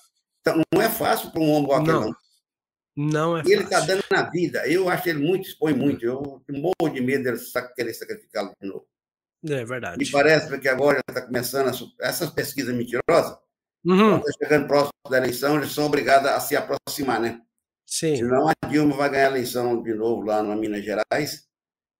[0.41, 2.01] Então, não é fácil para um homem igual não.
[2.01, 2.15] não.
[2.95, 4.65] Não é e ele está dando na vida.
[4.67, 6.05] Eu acho ele muito expõe muito.
[6.05, 7.37] Eu morro de medo dele
[7.75, 8.87] querer sacrificá-lo de novo.
[9.47, 9.97] É verdade.
[9.97, 13.37] Me parece que agora está começando a, essas pesquisas mentirosas.
[13.83, 14.17] Uhum.
[14.17, 17.41] Está chegando próximo da eleição, eles são obrigados a se aproximar, né?
[17.85, 18.15] Sim.
[18.15, 21.47] Senão a Dilma vai ganhar a eleição de novo lá na Minas Gerais.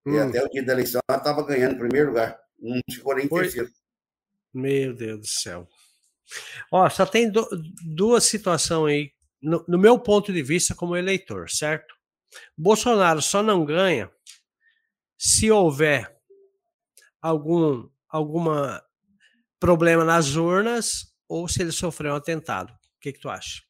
[0.04, 0.14] Hum.
[0.14, 2.36] E até o dia da eleição ela estava ganhando em primeiro lugar.
[2.58, 3.70] Não ficou nem em terceiro.
[4.52, 5.68] Meu Deus do céu.
[6.72, 7.46] Ó, só tem do,
[7.84, 11.94] duas situações aí, no, no, meu ponto de vista como eleitor, certo?
[12.56, 14.10] Bolsonaro só não ganha
[15.16, 16.16] se houver
[17.20, 18.82] algum alguma
[19.58, 22.72] problema nas urnas ou se ele sofreu um atentado.
[22.72, 23.62] O que, que tu acha?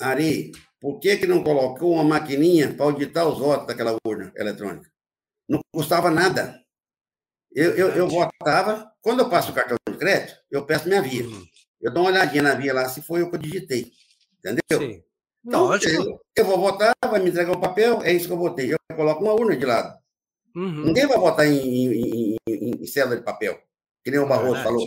[0.00, 4.90] Ari, por que, que não colocou uma maquininha para auditar os votos daquela urna eletrônica?
[5.48, 6.60] Não custava nada.
[7.52, 11.24] Eu, eu, eu votava, quando eu passo o cartão de crédito, eu peço minha via.
[11.24, 11.46] Uhum.
[11.80, 13.92] Eu dou uma olhadinha na via lá se foi o que eu digitei.
[14.44, 14.88] Entendeu?
[14.88, 15.02] Sim.
[15.46, 18.72] Então, eu, eu, vou votar, vai me entregar um papel, é isso que eu votei.
[18.72, 19.98] Eu coloco uma urna de lado.
[20.54, 20.86] Uhum.
[20.86, 23.60] Ninguém vai votar em, em, em, em, célula de papel,
[24.02, 24.86] que nem o Barroso falou.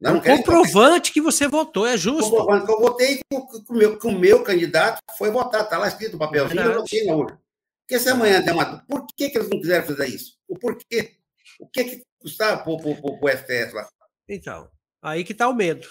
[0.00, 2.30] Não, é um comprovante que você votou, é justo.
[2.30, 5.88] Comprovante que eu votei com, com, meu, com o meu candidato foi votar, está lá
[5.88, 7.40] escrito o papelzinho, eu votei na urna.
[7.80, 8.78] Porque se amanhã der uma.
[8.86, 10.38] Por que, que eles não quiseram fazer isso?
[10.48, 11.16] O porquê?
[11.60, 13.88] O que que custava para o STF lá?
[14.28, 14.70] Então,
[15.02, 15.86] aí que está o medo.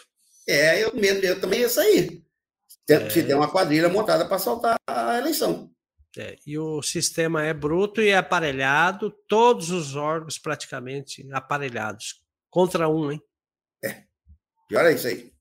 [0.48, 2.24] É, o medo eu também ia sair.
[2.90, 3.10] É...
[3.10, 5.72] Se der uma quadrilha montada para soltar a eleição.
[6.18, 12.22] É, e o sistema é bruto e é aparelhado, todos os órgãos praticamente aparelhados.
[12.50, 13.22] Contra um, hein?
[13.82, 14.04] É.
[14.68, 15.32] Pior é isso aí.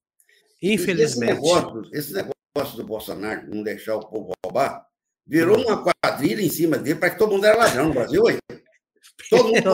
[0.62, 1.32] Infelizmente.
[1.32, 4.86] Esse negócio, esse negócio do Bolsonaro não deixar o povo roubar
[5.26, 8.38] virou uma quadrilha em cima dele para que todo mundo era ladrão no Brasil hoje.
[9.30, 9.70] Todo mundo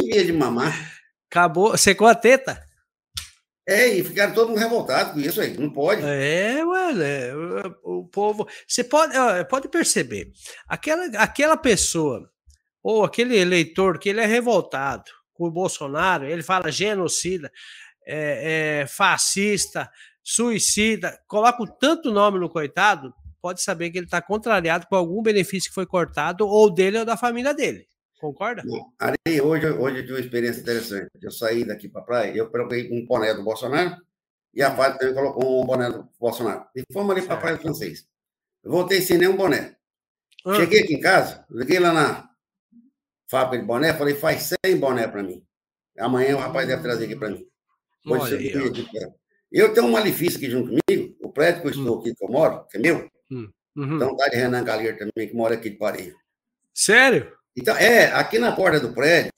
[0.00, 0.92] vivia de mamar.
[1.30, 2.60] Acabou, secou a teta.
[3.66, 6.02] É, e ficaram todo mundo revoltado com isso aí, não pode.
[6.04, 7.32] É, mano, é,
[7.82, 8.46] o povo.
[8.68, 9.14] Você pode,
[9.48, 10.30] pode perceber,
[10.68, 12.30] aquela, aquela pessoa,
[12.82, 17.50] ou aquele eleitor que ele é revoltado, com o Bolsonaro, ele fala genocida,
[18.06, 19.90] é, é, fascista,
[20.22, 25.70] suicida, coloca tanto nome no coitado, pode saber que ele está contrariado com algum benefício
[25.70, 27.86] que foi cortado, ou dele ou da família dele.
[28.20, 28.62] Concorda?
[28.98, 31.10] Ari, hoje, hoje eu tive uma experiência interessante.
[31.20, 33.96] Eu saí daqui para a praia, eu coloquei um boné do Bolsonaro,
[34.52, 36.66] e a Fábio também colocou um boné do Bolsonaro.
[36.74, 38.06] E fomos ali para a praia do francês.
[38.62, 39.76] Eu voltei sem nenhum boné.
[40.46, 40.54] Ah.
[40.54, 42.34] Cheguei aqui em casa, liguei lá na,
[43.34, 45.44] fábrica de boné, falei, faz 100 boné para mim.
[45.98, 47.46] Amanhã o rapaz deve trazer aqui para mim.
[48.06, 48.52] Olha aí,
[49.50, 52.00] eu tenho um malefício aqui junto comigo, o prédio que eu estou hum.
[52.00, 53.48] aqui, que eu moro, que é meu, hum.
[53.76, 53.96] uhum.
[53.96, 56.14] então tá de Renan Galeiro também, que mora aqui de Pareia.
[56.74, 57.32] Sério?
[57.56, 59.30] Então, é, aqui na porta do prédio,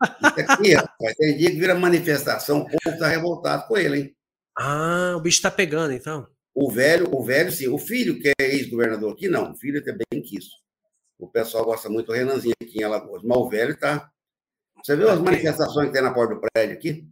[0.00, 4.16] aqui, rapaz, tem dia que vira manifestação, o povo está revoltado com ele, hein?
[4.56, 6.26] Ah, o bicho está pegando, então.
[6.54, 7.68] O velho, o velho, sim.
[7.68, 9.52] O filho, que é ex-governador aqui, não.
[9.52, 10.56] O filho é bem quisto.
[11.16, 13.22] O pessoal gosta muito do Renanzinho aqui em Alagoas.
[13.22, 14.10] Mas o velho tá.
[14.82, 17.08] Você viu as manifestações que tem na porta do prédio aqui?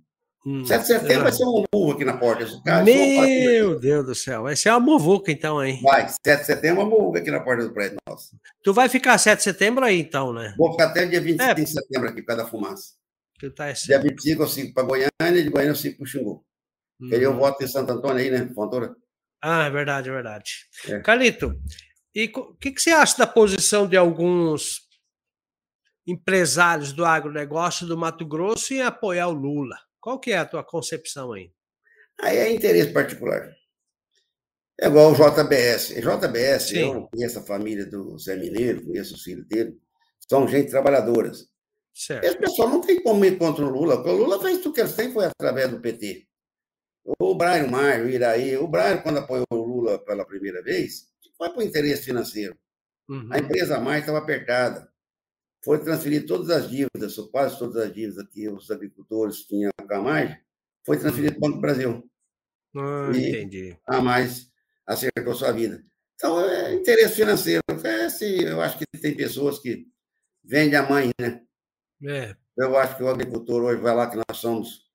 [0.47, 1.22] Hum, 7 de setembro é.
[1.24, 2.47] vai ser um murro aqui na porta.
[2.64, 5.80] Cara, Meu Deus do céu, vai ser uma muvuca então, hein?
[5.82, 8.38] Vai, 7 de setembro é uma muvuca aqui na porta do prédio nosso.
[8.62, 10.55] Tu vai ficar 7 de setembro aí então, né?
[10.57, 11.55] Vou ficar até dia 25 é.
[11.55, 12.94] de setembro aqui, por causa da fumaça.
[13.40, 16.07] Tu tá dia 25 eu sigo para Goiânia e de Goiânia eu sigo para o
[16.07, 16.44] Xingu.
[17.01, 17.09] Hum.
[17.09, 18.94] Queria eu voto em Santo Antônio aí, né, Fontoura?
[19.42, 20.53] Ah, é verdade, é verdade.
[20.88, 21.01] É.
[21.01, 21.61] Carlito,
[22.14, 24.82] e o que, que você acha da posição de alguns
[26.07, 29.76] empresários do agronegócio do Mato Grosso em apoiar o Lula?
[30.07, 31.50] Qual que é a tua concepção aí?
[32.20, 33.52] Aí é interesse particular.
[34.80, 35.96] É igual o JBS.
[35.96, 36.92] JBS, Sim.
[36.92, 39.76] eu conheço a família do Zé Mineiro, conheço os filhos dele,
[40.28, 41.48] são gente trabalhadoras.
[41.92, 42.22] Certo.
[42.22, 44.80] Esse pessoal não tem como ir contra o Lula, porque o Lula fez tudo que
[44.80, 46.24] eles têm foi através do PT.
[47.18, 51.48] O Brian Maio, o Iraí, o Brian, quando apoiou o Lula pela primeira vez, foi
[51.48, 52.57] o interesse financeiro.
[53.09, 53.28] Uhum.
[53.32, 54.88] A empresa mais estava apertada.
[55.67, 59.95] Foi transferir todas as dívidas, ou quase todas as dívidas que os agricultores tinham com
[59.95, 60.39] a mais,
[60.85, 62.11] foi transferido para o Banco do Brasil.
[62.77, 63.77] Ah, e entendi.
[63.85, 64.49] A mais
[64.87, 65.85] acertou sua vida.
[66.14, 67.62] Então, é interesse financeiro.
[67.83, 69.89] É, se, eu acho que tem pessoas que
[70.45, 71.43] vendem a mãe, né?
[72.05, 72.37] É.
[72.57, 74.89] Eu acho que o agricultor hoje vai lá que nós somos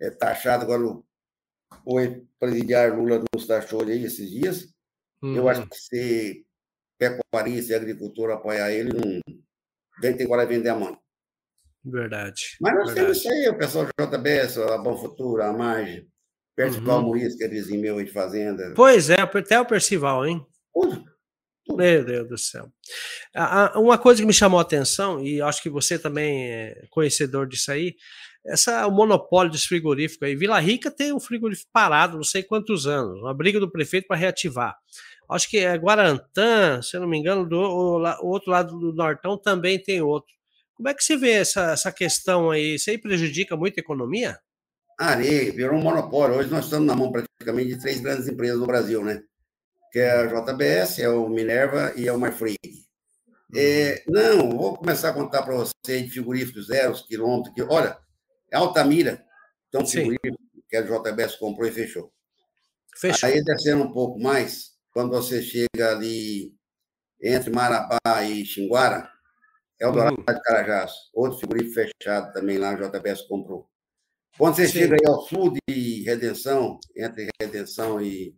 [0.00, 1.04] é, taxados, agora o,
[1.84, 4.74] o presidiário Lula nos taxou aí esses dias,
[5.22, 5.36] Uhum.
[5.36, 5.68] Eu acho uhum.
[5.68, 6.46] que se
[6.98, 9.20] pecuarista e agricultor apoiar ele, não
[10.00, 10.98] vem ter agora vender a mão.
[11.84, 12.56] Verdade.
[12.60, 13.00] Mas nós verdade.
[13.00, 16.06] temos isso aí, o pessoal do JBS, a Bom Futuro, a Marge,
[16.56, 17.08] Percival uhum.
[17.08, 18.72] Muniz, que é vizinho meu de fazenda.
[18.74, 20.44] Pois é, até o Percival, hein?
[20.74, 21.04] Tudo.
[21.66, 21.78] Tudo.
[21.78, 22.68] Meu Deus do céu.
[23.74, 27.70] Uma coisa que me chamou a atenção, e acho que você também é conhecedor disso
[27.70, 27.94] aí,
[28.46, 30.36] essa, o monopólio dos frigoríficos aí.
[30.36, 34.16] Vila Rica tem um frigorífico parado não sei quantos anos, uma briga do prefeito para
[34.16, 34.76] reativar.
[35.28, 38.92] Acho que é Guarantã, se eu não me engano, do o, o outro lado do
[38.92, 40.32] Nortão também tem outro.
[40.74, 42.74] Como é que você vê essa, essa questão aí?
[42.74, 44.38] Isso aí prejudica muito a economia?
[44.98, 46.36] Ah, virou um monopólio.
[46.36, 49.22] Hoje nós estamos na mão praticamente de três grandes empresas no Brasil, né?
[49.90, 52.56] Que é a JBS, é o Minerva e é o Marfrig.
[53.54, 54.14] É, uhum.
[54.14, 57.54] não, vou começar a contar para você de frigoríficos zero, quilômetros.
[57.54, 57.96] Que, olha,
[58.52, 59.24] Altamira,
[59.68, 62.12] então frigorífico que a JBS comprou e fechou.
[62.96, 63.28] Fechou.
[63.28, 66.54] Aí descendo um pouco mais, quando você chega ali
[67.22, 69.06] entre Marabá e Xinguara,
[69.78, 70.24] é o Dourado uhum.
[70.24, 73.68] de Carajás, outro frigorífico fechado também lá, a JBS comprou.
[74.38, 74.78] Quando você Sim.
[74.78, 78.34] chega aí ao sul de Redenção, entre Redenção e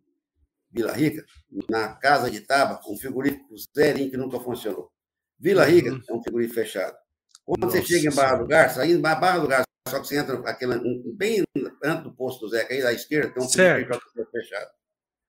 [0.73, 1.25] Vila Rica,
[1.71, 4.91] na Casa de Taba, um frigorífico zerinho que nunca funcionou.
[5.39, 6.03] Vila Rica uhum.
[6.09, 6.97] é um frigorífico fechado.
[7.45, 10.09] Quando Nossa, você chega em Barra do Garça, aí em Barra do Garça, só que
[10.09, 10.75] você entra aquele,
[11.15, 11.45] bem
[11.85, 13.97] antes do posto do Zeca, aí à esquerda, tem um certo.
[14.33, 14.71] fechado.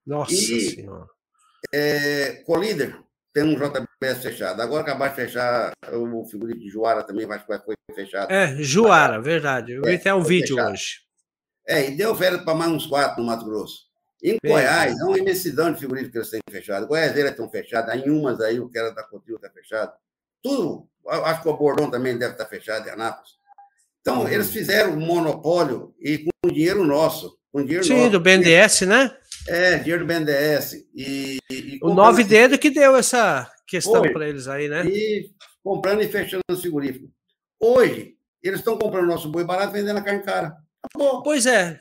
[0.07, 1.18] Nossa e, Senhora.
[1.73, 2.97] É, Colíder
[3.33, 4.61] tem um JBS fechado.
[4.61, 8.31] Agora acabar de fechar o figurino de Juara também, que foi fechado.
[8.31, 9.73] É, Juara, verdade.
[9.73, 10.73] Eu vi é, até um vídeo fechado.
[10.73, 11.01] hoje.
[11.67, 13.89] É, e deu férias para mais uns quatro no Mato Grosso.
[14.21, 16.87] Em Bem, Goiás, é uma imensidão de figurinos que eles têm fechado.
[16.87, 19.93] Goiás eles estão fechados, em umas aí, o que era da Cotil está fechado.
[20.41, 23.31] Tudo, acho que o Bordão também deve estar fechado, em Anápolis.
[24.01, 24.27] Então, uhum.
[24.27, 27.37] eles fizeram um monopólio e com dinheiro nosso.
[27.51, 28.11] Com dinheiro Sim, nosso.
[28.11, 29.15] do BNDES, né?
[29.47, 30.85] É, dinheiro do BNDES.
[30.95, 34.85] E, e o nove assim, dedo que deu essa questão para eles aí, né?
[34.85, 35.31] E
[35.63, 37.09] comprando e fechando os frigoríficos.
[37.59, 40.55] Hoje, eles estão comprando nosso boi barato vendendo a carne cara.
[40.83, 41.23] Acabou.
[41.23, 41.79] Pois é.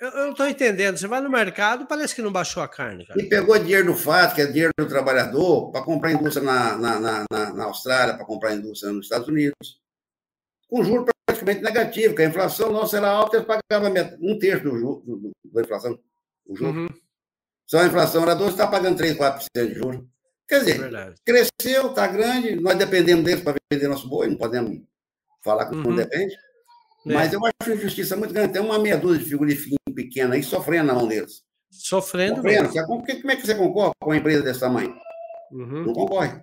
[0.00, 0.96] Eu, eu não estou entendendo.
[0.96, 3.06] Você vai no mercado, parece que não baixou a carne.
[3.06, 3.20] Cara.
[3.20, 7.00] E pegou dinheiro do fato, que é dinheiro do trabalhador, para comprar indústria na, na,
[7.00, 9.80] na, na Austrália, para comprar indústria nos Estados Unidos.
[10.68, 14.70] Com juros praticamente negativo, porque a inflação nossa era alta, eles pagavam um terço do,
[14.70, 15.98] do, do, da inflação.
[16.48, 16.80] O juro.
[16.80, 16.88] Uhum.
[17.66, 20.00] Só a inflação era 12, está pagando 3, 4% de juros.
[20.48, 24.80] Quer dizer, cresceu, está grande, nós dependemos deles para vender nosso boi, não podemos
[25.44, 25.82] falar que uhum.
[25.82, 26.34] não depende.
[27.06, 27.12] É.
[27.12, 28.54] Mas eu acho injustiça muito grande.
[28.54, 31.42] Tem uma meia dúzia de figurifinho pequena aí sofrendo na mão deles.
[31.70, 32.36] Sofrendo.
[32.36, 32.68] Sofrendo.
[32.86, 34.94] Como, como é que você concorre com uma empresa desse tamanho?
[35.52, 35.86] Uhum.
[35.86, 36.40] Não concorre.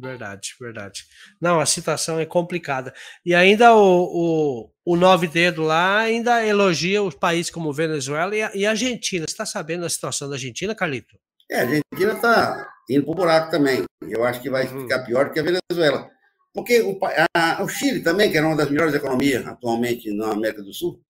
[0.00, 1.04] Verdade, verdade.
[1.40, 2.94] Não, a situação é complicada.
[3.26, 8.42] E ainda o, o, o Nove Dedo lá ainda elogia os países como Venezuela e
[8.42, 9.24] a, e Argentina.
[9.26, 11.18] Você está sabendo a situação da Argentina, Carlito?
[11.50, 13.84] É, a Argentina está indo para o buraco também.
[14.02, 14.82] Eu acho que vai uhum.
[14.82, 16.08] ficar pior do que a Venezuela.
[16.54, 16.98] Porque o,
[17.36, 21.00] a, o Chile também, que era uma das melhores economias atualmente na América do Sul,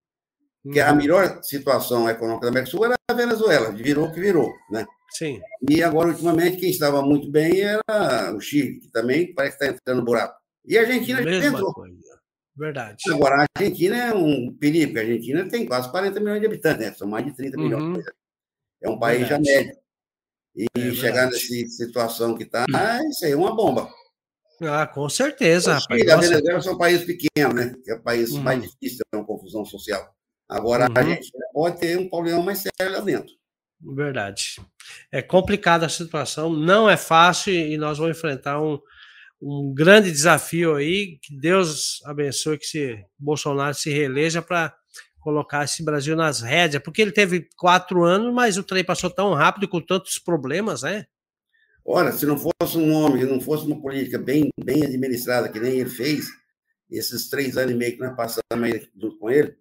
[0.72, 4.20] que a melhor situação econômica da América do Sul era a Venezuela, virou o que
[4.20, 4.86] virou, né?
[5.10, 5.40] Sim.
[5.68, 9.76] E agora, ultimamente, quem estava muito bem era o Chile, que também parece que está
[9.76, 10.38] entrando no buraco.
[10.64, 11.72] E a Argentina Mesma entrou.
[11.72, 12.20] Coisa.
[12.56, 12.96] Verdade.
[13.10, 16.86] Agora, a Argentina é um perigo, porque a Argentina tem quase 40 milhões de habitantes,
[16.86, 16.92] né?
[16.92, 17.64] São mais de 30 uhum.
[17.64, 18.04] milhões.
[18.82, 19.44] É um país verdade.
[19.44, 19.76] já médio.
[20.56, 23.10] E é chegar nessa situação que está, uhum.
[23.10, 23.88] isso aí é uma bomba.
[24.60, 25.76] Ah, com certeza.
[25.76, 27.74] O Chile, rapaz, a Venezuela são países pequenos, né?
[27.84, 28.42] Que é o país uhum.
[28.42, 30.12] mais difícil ter uma confusão social.
[30.48, 30.96] Agora, a uhum.
[30.96, 33.37] Argentina pode ter um problema mais sério lá dentro.
[33.80, 34.60] Verdade.
[35.10, 38.78] É complicada a situação, não é fácil e nós vamos enfrentar um,
[39.40, 41.18] um grande desafio aí.
[41.22, 44.74] Que Deus abençoe que se Bolsonaro se reeleja para
[45.20, 49.34] colocar esse Brasil nas rédeas, porque ele teve quatro anos, mas o trem passou tão
[49.34, 51.06] rápido com tantos problemas, né?
[51.84, 55.80] Olha, se não fosse um homem, não fosse uma política bem, bem administrada, que nem
[55.80, 56.26] ele fez,
[56.90, 58.40] esses três anos e meio que nós passamos
[59.18, 59.56] com ele,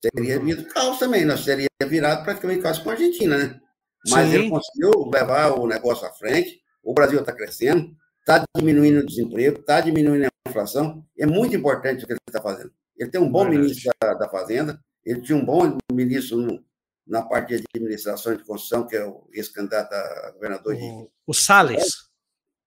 [0.00, 0.42] teria uhum.
[0.42, 3.60] havido caos também, nós teria virado praticamente quase com a Argentina, né?
[4.08, 4.34] Mas Sim.
[4.34, 9.60] ele conseguiu levar o negócio à frente, o Brasil está crescendo, está diminuindo o desemprego,
[9.60, 12.72] está diminuindo a inflação, é muito importante o que ele está fazendo.
[12.96, 13.62] Ele tem um bom Verdade.
[13.62, 16.62] ministro da, da, Fazenda, ele tinha um bom ministro no,
[17.06, 21.08] na parte de administração de construção, que é o ex-candidato a governador de...
[21.26, 22.08] O Salles?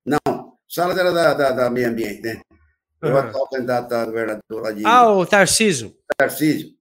[0.05, 2.41] Não, o Salles era da, da, da meio ambiente, né?
[3.03, 3.13] Uhum.
[3.13, 4.85] O atual candidato a governador lá de...
[4.85, 5.95] Ah, o Tarcísio.
[6.17, 6.73] Tarcísio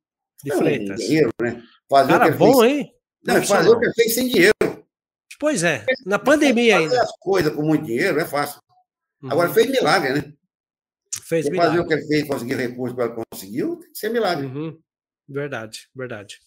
[0.42, 1.00] de é Freitas.
[1.00, 1.62] dinheiro, né?
[1.88, 2.72] Fazer Cara, bom, fez...
[2.72, 2.94] hein?
[3.24, 4.54] Não, não fazer o que fez sem dinheiro.
[5.38, 6.96] Pois é, na pandemia fazer ainda.
[6.96, 8.60] Fazer as coisas com muito dinheiro é fácil.
[9.22, 9.32] Uhum.
[9.32, 10.32] Agora, fez milagre, né?
[11.24, 11.70] Fez milagre.
[11.70, 14.46] Fazer o que ele fez, conseguir recursos para ele conseguiu, tem que ser milagre.
[14.46, 14.80] Uhum.
[15.28, 16.38] Verdade, verdade.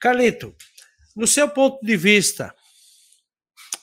[0.00, 0.54] Carlito,
[1.14, 2.54] no seu ponto de vista,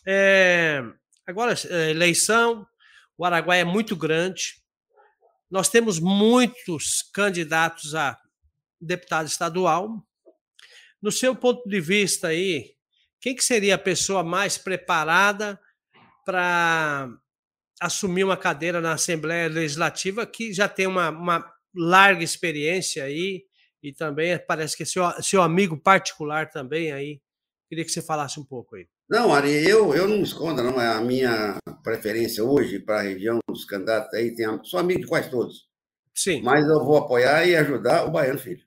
[0.06, 0.82] é,
[1.26, 2.66] agora, é, eleição,
[3.18, 4.62] o Araguaia é muito grande,
[5.50, 8.18] nós temos muitos candidatos a
[8.86, 10.06] deputado estadual.
[11.02, 12.76] No seu ponto de vista aí,
[13.20, 15.60] quem que seria a pessoa mais preparada
[16.26, 17.10] para
[17.82, 23.44] assumir uma cadeira na Assembleia Legislativa que já tem uma, uma larga experiência aí
[23.84, 27.22] e também parece que é seu, seu amigo particular também aí.
[27.70, 28.88] Queria que você falasse um pouco aí.
[29.08, 30.82] Não, Ari, eu, eu não me escondo, não.
[30.82, 35.08] É a minha preferência hoje para a região dos candidatos aí, tem, sou amigo de
[35.08, 35.68] quase todos.
[36.16, 36.42] Sim.
[36.42, 38.65] Mas eu vou apoiar e ajudar o Baiano Filho.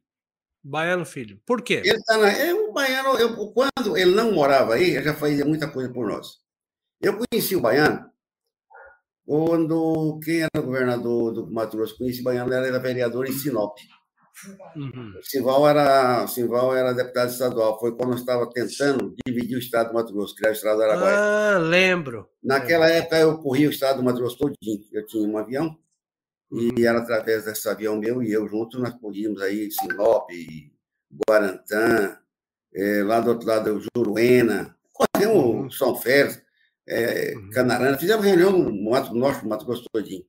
[0.69, 1.41] Baiano Filho.
[1.47, 1.83] Por quê?
[1.85, 5.45] Ele tá na, é, o Baiano, eu, quando ele não morava aí, ele já fazia
[5.45, 6.39] muita coisa por nós.
[7.01, 8.09] Eu conheci o Baiano
[9.29, 13.77] quando quem era governador do Mato Grosso, conheci o Baiano, ele era vereador em Sinop.
[14.75, 15.13] Uhum.
[15.23, 17.79] Simval era, Simval era deputado estadual.
[17.79, 20.83] Foi quando eu estava tentando dividir o estado do Mato Grosso, criar o estado do
[20.83, 21.17] Araguaia.
[21.19, 22.29] Ah, lembro.
[22.43, 23.03] Naquela lembro.
[23.03, 24.81] época eu corri o estado do Mato Grosso todinho.
[24.93, 25.77] Eu tinha um avião.
[26.51, 30.31] E era através desse avião meu e eu junto nós corríamos aí Sinop,
[31.29, 32.19] Guarantã,
[32.75, 35.71] é, lá do outro lado Juruena, corremos uhum.
[35.71, 36.43] São Félix,
[36.87, 37.51] é, uhum.
[37.51, 40.25] Canarana, fizemos reunião no Mato Norte, no Mato Grosso todinho.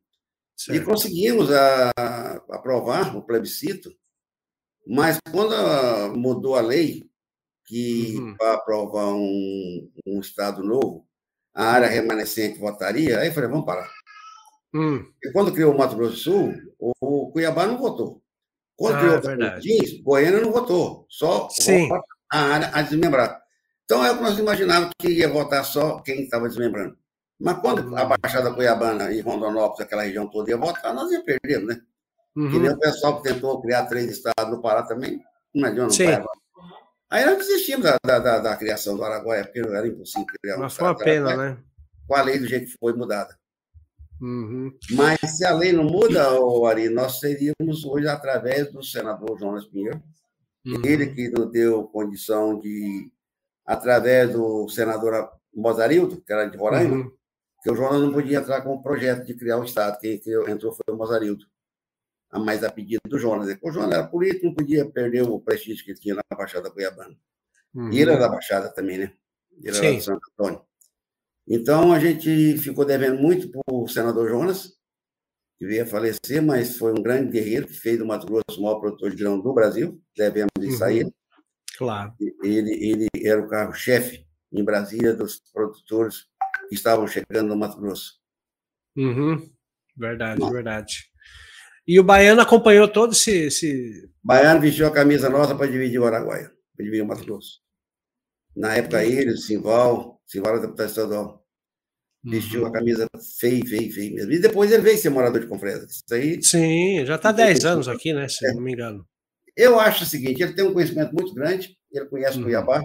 [0.56, 0.82] Certo.
[0.82, 3.94] E conseguimos a, a aprovar o plebiscito,
[4.86, 7.10] mas quando mudou a lei,
[7.66, 8.36] que uhum.
[8.36, 11.08] para aprovar um, um Estado novo,
[11.54, 13.90] a área remanescente votaria, aí eu falei, vamos parar.
[14.74, 15.06] Hum.
[15.24, 18.22] E quando criou o Mato Grosso do Sul, o Cuiabá não votou.
[18.76, 21.50] Quando ah, criou o Tocantins, Goiânia não votou, só
[22.32, 23.42] a área a desmembrar.
[23.84, 26.98] Então é o que nós imaginávamos que ia votar só quem estava desmembrando.
[27.40, 31.64] Mas quando a Baixada Cuiabana e Rondonópolis, aquela região toda ia votar, nós ia perder,
[31.66, 31.82] né?
[32.36, 32.52] Uhum.
[32.52, 35.22] Que nem o pessoal que tentou criar três estados no Pará também,
[35.54, 36.28] não adianta, não
[37.10, 40.76] Aí nós desistimos da, da, da, criação do Araguaia, porque era impossível criar um Mas
[40.76, 41.58] foi uma pena, né?
[42.08, 43.39] Com a lei do jeito que foi mudada.
[44.22, 44.72] Uhum.
[44.92, 46.28] Mas se a lei não muda,
[46.68, 50.02] Ari, nós seríamos hoje através do senador Jonas Pinheiro,
[50.66, 50.82] uhum.
[50.84, 53.12] ele que nos deu condição de,
[53.66, 57.20] através do senador Mozarildo, que era de Roraima, uhum
[57.62, 60.00] que o Jonas não podia entrar com o projeto de criar o Estado.
[60.00, 61.46] Quem entrou foi o Mozarildo,
[62.32, 63.58] a mais a pedido do Jonas.
[63.62, 67.16] O Jonas era político, não podia perder o prestígio que tinha na Baixada Cuiabana.
[67.74, 67.92] Uhum.
[67.92, 69.14] E ele era da Baixada também, né?
[69.62, 69.98] Ele era Sim.
[69.98, 70.62] de Santo Antônio.
[71.50, 74.78] Então, a gente ficou devendo muito para o senador Jonas,
[75.58, 78.62] que veio a falecer, mas foi um grande guerreiro que fez do Mato Grosso o
[78.62, 80.00] maior produtor de grão do Brasil.
[80.16, 80.90] Devemos isso uhum.
[80.90, 81.14] a ele.
[81.78, 82.14] Claro.
[82.44, 86.28] Ele, ele era o carro-chefe em Brasília dos produtores
[86.70, 88.20] que estavam chegando no Mato Grosso.
[88.96, 89.50] Uhum.
[89.98, 90.52] Verdade, Não.
[90.52, 91.10] verdade.
[91.88, 94.10] E o Baiano acompanhou todo esse, esse.
[94.24, 97.62] Baiano vestiu a camisa nossa para dividir o Araguaia, para dividir o Mato Grosso.
[98.56, 101.39] Na época, ele, o Simval, Simval era deputado estadual.
[102.24, 103.08] Vestiu a camisa
[103.40, 104.32] feio, feio, feio mesmo.
[104.32, 105.86] E depois ele veio ser morador de Confresa.
[105.86, 106.44] Isso aí.
[106.44, 108.28] Sim, já está 10 anos aqui, né?
[108.28, 108.54] Se é.
[108.54, 109.06] não me engano.
[109.56, 112.44] Eu acho o seguinte: ele tem um conhecimento muito grande, ele conhece uhum.
[112.44, 112.84] Cuiabá,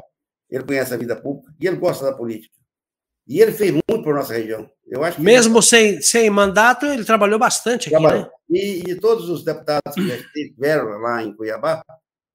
[0.50, 2.54] ele conhece a vida pública e ele gosta da política.
[3.26, 4.70] E ele fez muito para nossa região.
[4.86, 5.62] Eu acho Mesmo ele...
[5.62, 8.24] sem, sem mandato, ele trabalhou bastante aqui, trabalhou.
[8.24, 8.30] né?
[8.50, 10.00] E, e, todos os deputados que
[10.40, 11.82] estiveram lá em Cuiabá,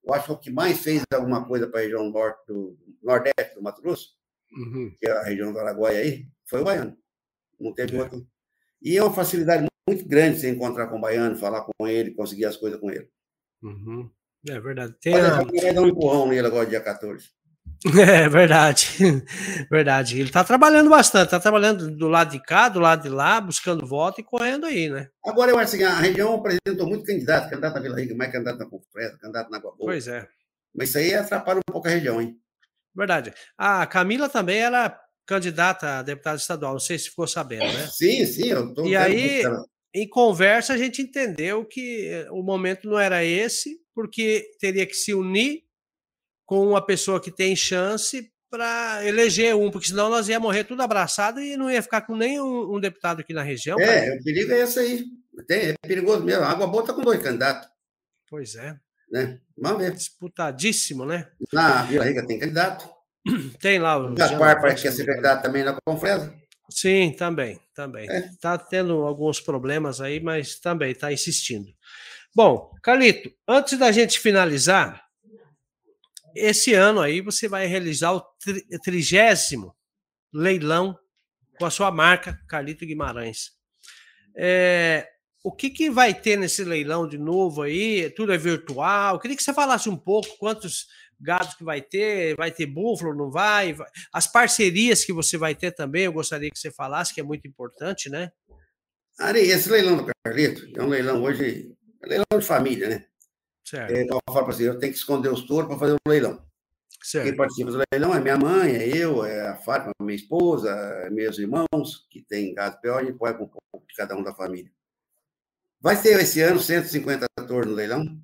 [0.04, 3.56] eu acho que o que mais fez alguma coisa para a região norte do nordeste
[3.56, 4.10] do Mato Grosso,
[4.52, 4.92] uhum.
[5.00, 6.98] que é a região do Araguaia aí, foi o baiano.
[7.60, 8.02] Não teve é.
[8.02, 8.26] outro.
[8.82, 12.46] E é uma facilidade muito grande você encontrar com o baiano, falar com ele, conseguir
[12.46, 13.10] as coisas com ele.
[13.62, 14.10] Uhum.
[14.48, 14.96] É verdade.
[15.02, 15.82] Tem a...
[15.82, 17.30] um empurrão nele agora, dia 14.
[17.98, 18.88] É verdade,
[19.72, 20.16] verdade.
[20.16, 23.86] Ele está trabalhando bastante, está trabalhando do lado de cá, do lado de lá, buscando
[23.86, 25.08] voto e correndo aí, né?
[25.26, 28.58] Agora, eu acho assim, a região apresentou muito candidato, candidato na Vila Rica, mais candidato
[28.58, 29.92] na Confresa, candidato na Água Boa.
[29.92, 30.28] Pois é.
[30.76, 32.36] Mas isso aí atrapalha um pouco a região, hein?
[32.94, 33.34] Verdade.
[33.58, 37.88] A Camila também era candidata a deputada estadual, não sei se ficou sabendo, né?
[37.94, 38.50] Sim, sim,
[38.84, 39.44] E aí,
[39.94, 45.14] em conversa, a gente entendeu que o momento não era esse, porque teria que se
[45.14, 45.64] unir
[46.46, 50.82] com uma pessoa que tem chance para eleger um, porque senão nós ia morrer tudo
[50.82, 53.80] abraçado e não ia ficar com nenhum um deputado aqui na região.
[53.80, 55.06] É, o perigo é esse aí.
[55.48, 56.44] Tem, é perigoso mesmo.
[56.44, 57.70] A água boa está com dois candidatos.
[58.28, 58.76] Pois é.
[59.12, 59.40] Né?
[59.56, 59.94] Vamos ver.
[59.94, 61.30] Disputadíssimo, né?
[61.54, 62.90] Na Vila Rica tem candidato.
[63.60, 64.14] Tem lá o.
[64.14, 66.34] Gaspar parece que é secretário também na Confresa.
[66.70, 68.06] Sim, também, também.
[68.06, 68.30] Está é.
[68.40, 71.68] Tá tendo alguns problemas aí, mas também está insistindo.
[72.36, 75.04] Bom, Calito, antes da gente finalizar,
[76.36, 78.24] esse ano aí você vai realizar o
[78.84, 79.76] trigésimo
[80.32, 80.98] leilão
[81.58, 83.52] com a sua marca, Carlito Guimarães.
[84.38, 85.08] É,
[85.44, 88.10] o que, que vai ter nesse leilão de novo aí?
[88.12, 89.16] Tudo é virtual?
[89.16, 90.86] Eu queria que você falasse um pouco quantos
[91.20, 93.76] gados que vai ter, vai ter búfalo, não vai?
[94.14, 97.48] As parcerias que você vai ter também, eu gostaria que você falasse, que é muito
[97.48, 98.32] importante, né?
[99.20, 103.06] Ari, esse leilão do Carlito é um leilão hoje, é um leilão de família, né?
[103.66, 103.92] Certo.
[103.92, 106.44] É, eu falo assim, eu tenho que esconder os touros para fazer o leilão.
[107.02, 107.26] Certo.
[107.26, 111.10] Quem participa do leilão é minha mãe, é eu, é a Fátima, minha esposa, é
[111.10, 114.34] meus irmãos, que tem gado pior, a gente põe um pouco de cada um da
[114.34, 114.72] família.
[115.82, 118.22] Vai ter esse ano 150 touros no leilão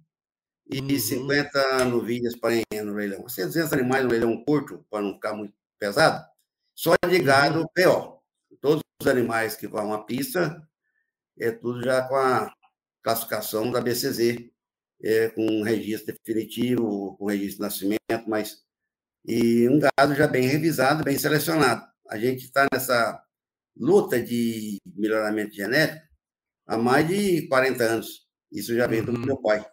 [0.67, 0.99] e uhum.
[0.99, 3.23] 50 novilhas para no leilão.
[3.23, 6.25] 200 animais no leilão curto, para não ficar muito pesado,
[6.73, 7.67] só de gado uhum.
[7.67, 8.21] PO.
[8.61, 10.67] Todos os animais que vão à pista,
[11.39, 12.51] é tudo já com a
[13.03, 14.49] classificação da BCZ,
[15.03, 18.63] é, com registro definitivo, com registro de nascimento, mas
[19.27, 21.85] e um gado já bem revisado, bem selecionado.
[22.09, 23.21] A gente está nessa
[23.75, 26.05] luta de melhoramento genético
[26.67, 28.27] há mais de 40 anos.
[28.51, 29.05] Isso já vem uhum.
[29.05, 29.65] do meu pai.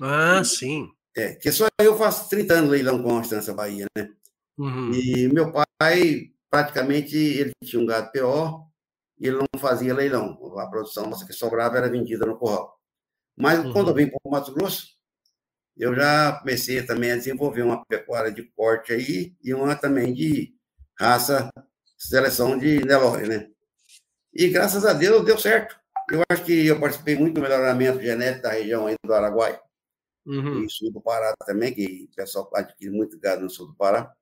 [0.00, 0.88] Ah, sim.
[1.16, 4.08] É, que só eu faço 30 anos leilão com a Estância Bahia, né?
[4.56, 4.92] Uhum.
[4.92, 8.68] E meu pai, praticamente, ele tinha um gado PO
[9.18, 10.38] e ele não fazia leilão.
[10.58, 12.78] A produção nossa que sobrava era vendida no curral.
[13.36, 13.72] Mas uhum.
[13.72, 14.98] quando eu vim para o Mato Grosso,
[15.76, 20.52] eu já comecei também a desenvolver uma pecuária de corte aí e uma também de
[20.98, 21.48] raça,
[21.96, 23.48] seleção de Nelore, né?
[24.34, 25.78] E graças a Deus deu certo.
[26.10, 29.60] Eu acho que eu participei muito do melhoramento genético da região aí do Araguai,
[30.28, 30.64] uhum.
[30.64, 34.12] e sul do Pará também, que o pessoal adquire muito gado no sul do Pará.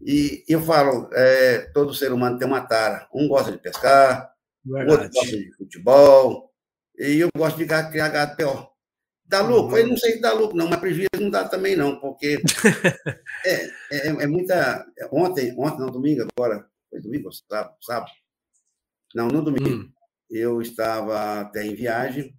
[0.00, 3.08] E eu falo, é, todo ser humano tem uma tara.
[3.12, 4.32] Um gosta de pescar,
[4.64, 4.90] Verdade.
[4.90, 6.52] outro gosta de futebol,
[6.98, 8.70] e eu gosto de criar gado pior.
[9.24, 9.72] Dá lucro?
[9.72, 9.78] Uhum.
[9.78, 12.40] Eu não sei se dá lucro, não, mas prejuízo não dá também, não, porque
[13.44, 14.86] é, é, é, muita.
[15.10, 18.12] Ontem, ontem, não, domingo agora, foi domingo, sábado, sábado?
[19.14, 19.68] Não, no domingo.
[19.68, 19.92] Uhum.
[20.30, 22.36] Eu estava até em viagem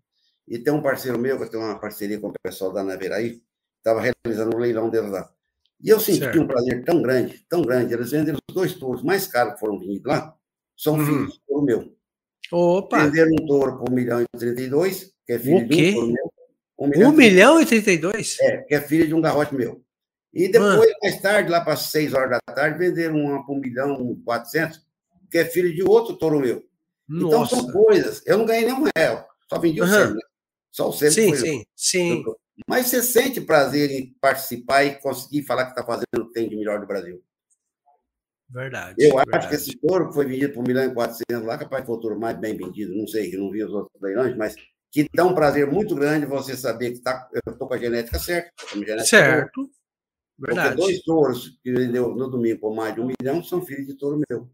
[0.47, 3.41] e tem um parceiro meu, que eu tenho uma parceria com o pessoal da Naveraí,
[3.77, 5.29] estava realizando um leilão deles lá.
[5.83, 6.41] E eu senti certo.
[6.41, 7.93] um prazer tão grande, tão grande.
[7.93, 10.35] Eles venderam os dois touros mais caros que foram vendidos lá,
[10.75, 11.05] são uhum.
[11.05, 11.97] filhos do touro meu.
[12.51, 13.05] Opa!
[13.05, 15.75] Venderam um touro por 1 milhão e 32, que é filho o quê?
[15.75, 16.33] de um touro meu.
[16.79, 18.37] 1 milhão, 1 milhão e 32?
[18.39, 19.83] É, que é filho de um garrote meu.
[20.33, 20.97] E depois, ah.
[21.01, 24.85] mais tarde, lá para 6 horas da tarde, venderam uma por 1 milhão e 400,
[25.29, 26.63] que é filho de outro touro meu.
[27.07, 27.25] Nossa.
[27.27, 28.21] Então, são coisas.
[28.25, 29.89] Eu não ganhei nenhum real, só vendi o uhum.
[29.89, 30.21] Sêmen, né?
[30.77, 32.23] Só o Sêmen sim, foi sim, sim.
[32.67, 36.47] Mas você sente prazer em participar e conseguir falar que está fazendo o que tem
[36.47, 37.19] de melhor do Brasil.
[38.47, 38.93] Verdade.
[38.99, 39.37] Eu verdade.
[39.37, 41.99] acho que esse touro foi vendido por 1 milhão e 400 lá, capaz foi o
[41.99, 44.55] touro mais bem vendido, não sei, que não vi os outros leilões, mas
[44.91, 48.19] que dá um prazer muito grande você saber que tá, eu estou com a genética
[48.19, 48.51] certa.
[48.71, 49.61] A genética certo.
[49.63, 49.69] Boa.
[50.37, 50.75] Verdade.
[50.75, 53.95] Porque dois touros que vendeu no domingo por mais de um milhão são filhos de
[53.95, 54.47] touro meu.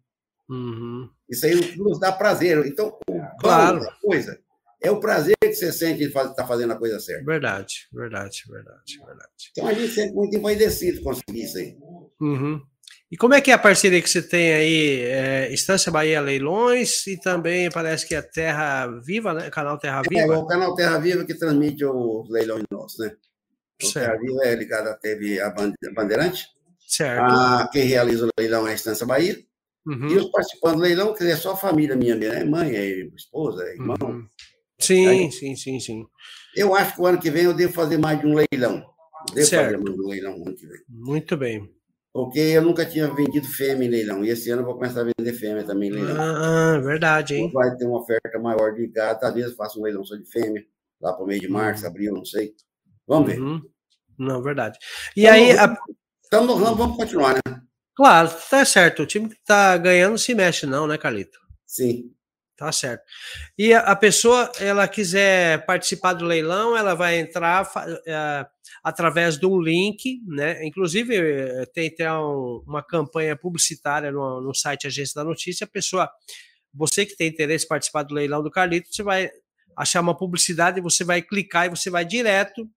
[0.49, 1.09] Uhum.
[1.29, 2.65] Isso aí nos dá prazer.
[2.65, 2.97] Então,
[3.41, 3.81] claro.
[4.01, 4.41] coisa
[4.83, 7.23] é o prazer que você sente de estar tá fazendo a coisa certa.
[7.23, 9.29] Verdade, verdade, verdade, verdade.
[9.51, 11.77] Então a gente sempre muito envaidecido conseguir isso aí.
[12.19, 12.61] Uhum.
[13.09, 15.01] E como é que é a parceria que você tem aí?
[15.01, 19.49] É, Estância Bahia Leilões e também parece que é Terra Viva, né?
[19.49, 20.33] Canal Terra é, Viva.
[20.33, 23.15] É, o canal Terra Viva que transmite os leilões nossos, né?
[23.81, 24.05] O certo.
[24.05, 25.49] Terra Viva é ligado à TV a
[25.95, 26.47] Bandeirante.
[26.85, 27.23] Certo.
[27.23, 29.37] A, quem realiza o leilão é a Estância Bahia.
[29.85, 30.07] Uhum.
[30.07, 33.63] E os participantes do leilão, dizer, é só a família minha, minha mãe, é esposa,
[33.63, 33.97] é irmão.
[34.01, 34.27] Uhum.
[34.85, 36.05] Sim, sim, sim, sim.
[36.55, 38.83] Eu acho que o ano que vem eu devo fazer mais de um leilão.
[39.33, 39.65] Devo certo.
[39.65, 40.79] fazer mais de um leilão ano que vem.
[40.87, 41.69] Muito bem.
[42.13, 44.23] Porque eu nunca tinha vendido fêmea em leilão.
[44.23, 46.15] E esse ano eu vou começar a vender fêmea também em leilão.
[46.21, 47.49] Ah, verdade, hein?
[47.51, 49.25] Vai ter uma oferta maior de gado.
[49.25, 50.63] Às vezes eu faço um leilão só de fêmea,
[51.01, 51.89] lá para o mês de março, uhum.
[51.89, 52.53] abril, não sei.
[53.07, 53.41] Vamos ver.
[53.41, 53.61] Uhum.
[54.17, 54.77] Não, verdade.
[55.17, 55.49] E aí.
[56.23, 57.61] Estamos no ramo, vamos continuar, né?
[57.95, 59.03] Claro, tá certo.
[59.03, 61.39] O time que tá ganhando se mexe, não, né, Carlito?
[61.65, 62.12] Sim.
[62.55, 63.03] Tá certo.
[63.57, 68.45] E a pessoa, ela quiser participar do leilão, ela vai entrar uh,
[68.83, 70.63] através de um link, né?
[70.63, 75.65] Inclusive, eh, tem até um, uma campanha publicitária no, no site Agência da Notícia.
[75.65, 76.07] A pessoa,
[76.71, 79.31] você que tem interesse em participar do leilão do Carlito, você vai
[79.75, 82.69] achar uma publicidade, você vai clicar e você vai direto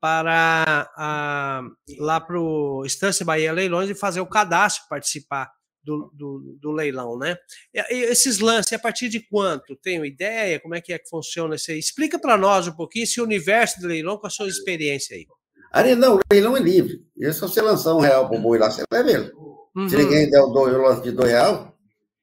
[0.00, 1.62] para a,
[1.98, 5.50] lá para o Estância Bahia Leilões e fazer o cadastro, participar
[5.88, 7.36] do, do, do, leilão, né?
[7.72, 9.74] E, esses lances, a partir de quanto?
[9.76, 10.60] Tenho ideia?
[10.60, 11.78] Como é que é que funciona isso aí?
[11.78, 15.26] Explica para nós um pouquinho esse universo do leilão com a sua experiência aí.
[15.72, 17.02] Ari, não, o leilão é livre.
[17.20, 19.32] É só você lançar um real para o boi lá, você vai ver.
[19.74, 19.88] Uhum.
[19.88, 21.74] Se ninguém der o, dois, o lance de dois real,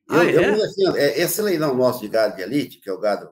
[0.10, 0.36] eu, ah, é?
[0.36, 3.30] eu assim, é, esse leilão nosso de gado de elite, que é o gado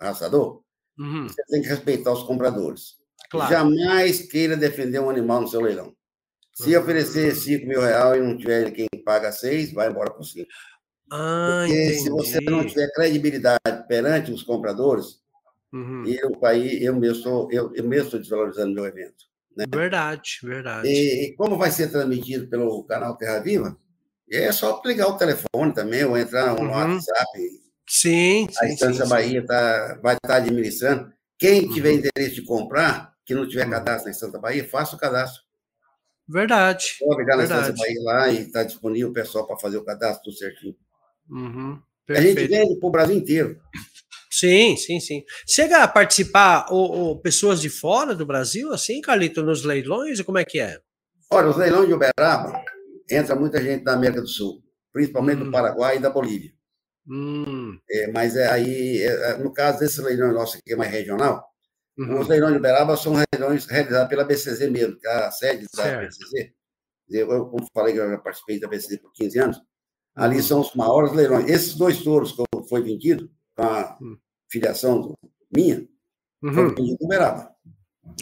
[0.00, 0.62] raçador,
[0.98, 1.28] uhum.
[1.28, 2.96] você tem que respeitar os compradores.
[3.30, 3.52] Claro.
[3.52, 5.92] Jamais queira defender um animal no seu leilão.
[6.54, 10.46] Se oferecer 5 mil reais e não tiver quem paga 6, vai embora com 5.
[11.10, 12.00] Ah, Porque entendi.
[12.00, 15.20] se você não tiver credibilidade perante os compradores,
[15.72, 16.04] uhum.
[16.04, 19.24] eu, aí, eu, mesmo estou, eu, eu mesmo estou desvalorizando meu evento.
[19.56, 19.64] Né?
[19.74, 20.86] Verdade, verdade.
[20.86, 23.78] E, e, como vai ser transmitido pelo canal Terra Viva,
[24.30, 26.70] é só ligar o telefone também, ou entrar no uhum.
[26.70, 27.28] WhatsApp
[27.88, 31.10] Sim, A Estância sim, Bahia tá, vai estar tá administrando.
[31.38, 31.98] Quem tiver uhum.
[32.00, 33.70] interesse de comprar, que não tiver uhum.
[33.70, 35.47] cadastro na Estância Bahia, faça o cadastro.
[36.28, 36.96] Verdade.
[37.00, 40.24] Pode ligar na Estância Bahia lá e está disponível o pessoal para fazer o cadastro
[40.24, 40.76] tudo certinho.
[41.30, 41.80] Uhum.
[42.08, 43.58] A gente vende para o Brasil inteiro.
[44.30, 45.24] Sim, sim, sim.
[45.46, 50.20] Chega a participar ou, ou, pessoas de fora do Brasil, assim, Carlito, nos leilões?
[50.20, 50.78] Como é que é?
[51.30, 52.62] Olha, os leilões de Uberaba,
[53.10, 54.62] entra muita gente da América do Sul,
[54.92, 55.46] principalmente hum.
[55.46, 56.52] do Paraguai e da Bolívia.
[57.06, 57.78] Hum.
[57.90, 61.47] É, mas é, aí, é, é no caso desse leilão nosso aqui, é mais regional,
[61.98, 62.20] uhum.
[62.20, 65.82] os leilões de Uberaba são leilões realizados pela BCZ mesmo, que é a sede da
[65.82, 66.06] certo.
[66.06, 66.52] BCZ.
[67.10, 69.62] Eu, como falei que eu já participei da BCZ por 15 anos,
[70.14, 70.42] ali uhum.
[70.42, 71.48] são os maiores leilões.
[71.48, 74.16] Esses dois touros que foi vendido, com a hum.
[74.50, 75.14] filiação
[75.54, 75.86] minha,
[76.42, 76.52] uhum.
[76.52, 77.54] foi vendido em Uberaba.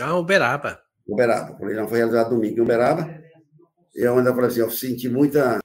[0.00, 0.80] Ah, Uberaba.
[1.06, 1.56] Uberaba.
[1.60, 3.22] O leilão foi realizado domingo em Uberaba.
[3.94, 5.58] Eu ainda falei assim, eu senti muita,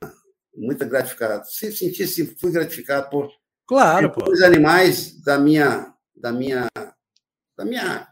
[0.56, 1.46] muita gratificado.
[1.48, 3.30] Senti, sim, fui gratificado por
[3.68, 6.68] claro, os animais da minha, da minha,
[7.62, 8.08] da minha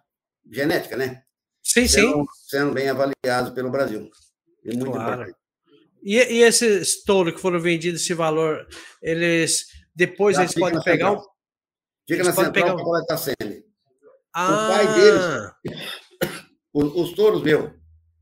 [0.51, 1.23] genética, né?
[1.63, 2.25] Sim, sendo, sim.
[2.47, 4.09] Sendo bem avaliados pelo Brasil.
[4.63, 5.13] E muito claro.
[5.13, 5.39] importante.
[6.01, 8.67] E, e esses touros que foram vendidos esse valor,
[9.01, 11.21] eles depois Já eles podem pegar um.
[12.07, 13.63] Fica na central para coletar sêmen.
[14.33, 14.53] Ah.
[14.53, 15.81] O pai deles,
[16.73, 17.71] os, os touros meus,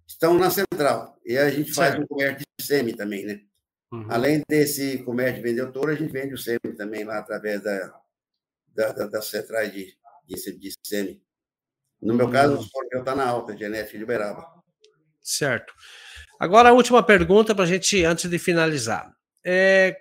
[0.07, 1.17] estão na central.
[1.25, 2.03] E a gente faz certo.
[2.03, 3.41] um comércio de semi também, né?
[3.91, 4.07] Uhum.
[4.09, 8.01] Além desse comércio de vender touro, a gente vende o semi também lá através da,
[8.73, 9.97] da, da, das centrais de,
[10.27, 11.21] de, de semi.
[12.01, 14.45] No meu caso, o touros está na alta, genética de Uberaba.
[15.21, 15.73] Certo.
[16.39, 19.11] Agora, a última pergunta para a gente, antes de finalizar.
[19.43, 19.95] É,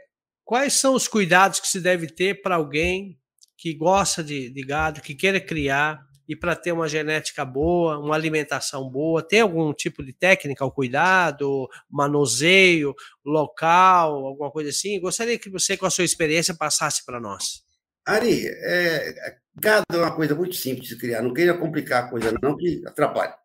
[0.45, 3.19] quais são os cuidados que se deve ter para alguém
[3.57, 8.15] que gosta de, de gado, que queira criar e para ter uma genética boa, uma
[8.15, 15.01] alimentação boa, tem algum tipo de técnica ao cuidado, manuseio, local, alguma coisa assim?
[15.01, 17.63] Gostaria que você, com a sua experiência, passasse para nós.
[18.05, 22.33] Ari, é, gado é uma coisa muito simples de criar, não queira complicar a coisa,
[22.43, 23.37] não, que atrapalha.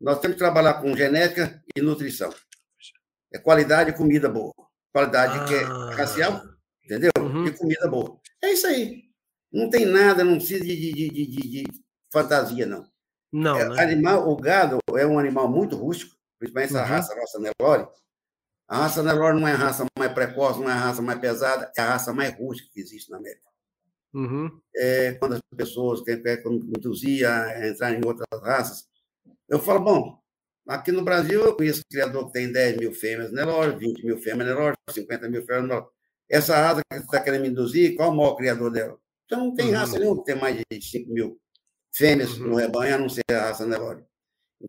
[0.00, 2.32] Nós temos que trabalhar com genética e nutrição.
[3.32, 4.52] É qualidade e comida boa.
[4.92, 5.44] Qualidade ah.
[5.44, 5.94] que é ah.
[5.94, 6.42] racial,
[6.84, 7.10] entendeu?
[7.18, 7.46] Uhum.
[7.46, 8.20] E comida boa.
[8.42, 9.04] É isso aí.
[9.52, 11.64] Não tem nada, não precisa de, de, de, de
[12.12, 12.84] fantasia, não.
[13.32, 13.82] Não, é, né?
[13.82, 16.88] animal, o gado é um animal muito rústico, principalmente essa uhum.
[16.88, 17.88] raça nossa Nelore.
[18.68, 21.70] A raça Nelore não é a raça mais precoce, não é a raça mais pesada,
[21.76, 23.51] é a raça mais rústica que existe na América.
[24.14, 24.50] Uhum.
[24.76, 28.86] É, quando as pessoas querem induzir a entrar em outras raças,
[29.48, 30.18] eu falo, bom,
[30.68, 34.48] aqui no Brasil eu conheço criador que tem 10 mil fêmeas Nelore, 20 mil fêmeas
[34.48, 35.86] Nelore, 50 mil fêmeas Nelore.
[36.30, 38.98] Essa raça que você está querendo induzir, qual é o maior criador dela?
[39.24, 39.74] Então não tem uhum.
[39.74, 41.40] raça nenhuma que tem mais de 5 mil
[41.94, 42.48] fêmeas uhum.
[42.48, 44.04] no rebanho, a não ser a raça Nelore.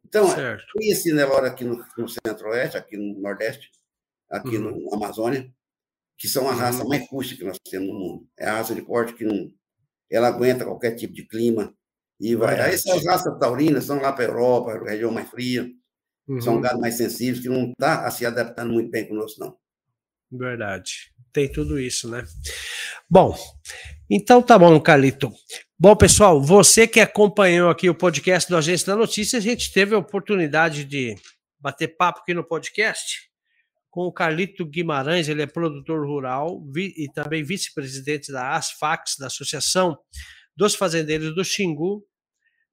[0.05, 0.65] Então, certo.
[0.81, 3.69] esse Nelore aqui no, no centro-oeste, aqui no nordeste,
[4.29, 4.81] aqui uhum.
[4.81, 5.49] no Amazônia,
[6.23, 6.87] que são a raça uhum.
[6.87, 8.27] mais rústica que nós temos no mundo.
[8.39, 9.51] É a raça de corte que não,
[10.09, 11.75] ela aguenta qualquer tipo de clima
[12.17, 12.61] e vai.
[12.61, 15.69] Aí essas raças taurinas são lá para a Europa, região mais fria,
[16.25, 16.39] uhum.
[16.39, 19.57] são gados mais sensíveis que não está se adaptando muito bem conosco, não.
[20.31, 21.11] Verdade.
[21.33, 22.23] Tem tudo isso, né?
[23.09, 23.37] Bom,
[24.09, 25.29] então tá bom, Calito.
[25.77, 29.93] Bom, pessoal, você que acompanhou aqui o podcast do Agência da Notícia, a gente teve
[29.93, 31.17] a oportunidade de
[31.59, 33.32] bater papo aqui no podcast
[33.93, 39.95] com o Carlito Guimarães, ele é produtor rural e também vice-presidente da ASFAX, da Associação
[40.57, 42.03] dos Fazendeiros do Xingu,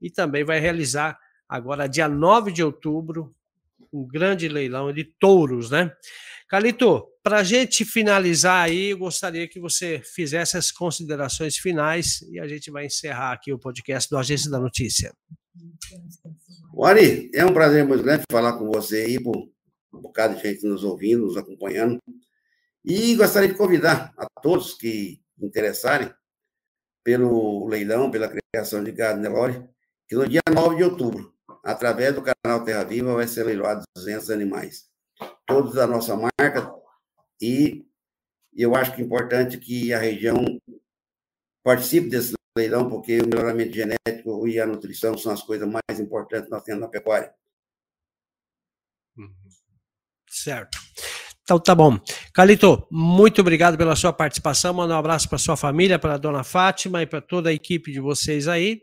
[0.01, 3.35] e também vai realizar agora, dia 9 de outubro,
[3.93, 5.93] um grande leilão de touros, né?
[6.49, 12.41] Carlito, para a gente finalizar aí, eu gostaria que você fizesse as considerações finais e
[12.41, 15.13] a gente vai encerrar aqui o podcast do Agência da Notícia.
[16.83, 19.51] Ari, é um prazer muito grande falar com você aí, por
[19.93, 22.01] um bocado de gente nos ouvindo, nos acompanhando.
[22.85, 26.13] E gostaria de convidar a todos que interessarem
[27.03, 29.69] pelo leilão, pela criação de gado Nelore,
[30.09, 31.35] que no dia 9 de outubro,
[31.65, 34.89] através do canal Terra Viva, vai ser leiloado 200 animais.
[35.47, 36.75] Todos da nossa marca,
[37.41, 37.87] e
[38.55, 40.61] eu acho que é importante que a região
[41.63, 46.47] participe desse leilão, porque o melhoramento genético e a nutrição são as coisas mais importantes
[46.47, 47.33] que nós temos na pecuária.
[49.17, 49.35] Uhum.
[50.43, 50.79] Certo.
[51.43, 51.99] Então tá bom.
[52.33, 54.73] Calito, muito obrigado pela sua participação.
[54.73, 57.93] Manda um abraço para sua família, para a dona Fátima e para toda a equipe
[57.93, 58.81] de vocês aí.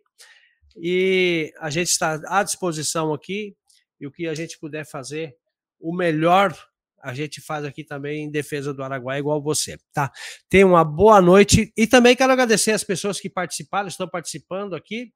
[0.76, 3.56] E a gente está à disposição aqui.
[4.00, 5.34] E o que a gente puder fazer,
[5.80, 6.56] o melhor
[7.02, 10.12] a gente faz aqui também em defesa do Araguaia, igual você, tá?
[10.50, 15.12] Tenha uma boa noite e também quero agradecer as pessoas que participaram, estão participando aqui,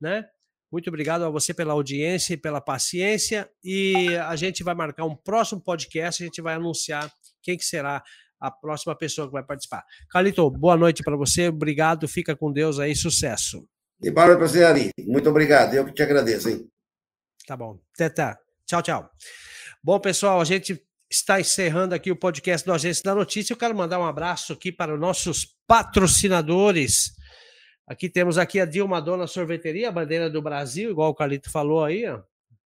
[0.00, 0.24] né?
[0.74, 3.48] Muito obrigado a você pela audiência e pela paciência.
[3.62, 7.08] E a gente vai marcar um próximo podcast, a gente vai anunciar
[7.40, 8.02] quem que será
[8.40, 9.84] a próxima pessoa que vai participar.
[10.10, 13.64] Carlito, boa noite para você, obrigado, fica com Deus aí, sucesso.
[14.02, 14.90] E para você, Ari.
[14.98, 16.68] Muito obrigado, eu que te agradeço, hein?
[17.46, 17.78] Tá bom.
[17.96, 18.34] Até,
[18.66, 19.08] Tchau, tchau.
[19.80, 23.52] Bom, pessoal, a gente está encerrando aqui o podcast do Agência da Notícia.
[23.52, 27.14] Eu quero mandar um abraço aqui para os nossos patrocinadores.
[27.86, 32.06] Aqui temos aqui a Dilma Dona Sorveteria, bandeira do Brasil, igual o Carlito falou aí,
[32.06, 32.22] ó.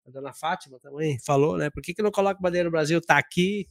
[0.06, 1.70] A dona Fátima também falou, né?
[1.70, 2.98] Por que, que não coloca bandeira do Brasil?
[2.98, 3.68] Está aqui.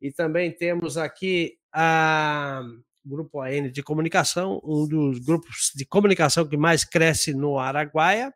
[0.00, 2.62] E também temos aqui a
[3.04, 8.32] Grupo AN de Comunicação, um dos grupos de comunicação que mais cresce no Araguaia.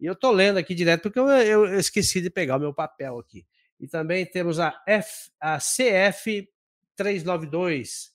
[0.00, 3.18] E eu estou lendo aqui direto porque eu, eu, esqueci de pegar o meu papel
[3.18, 3.46] aqui.
[3.78, 6.48] E também temos a, F, a CF
[6.96, 8.13] 392,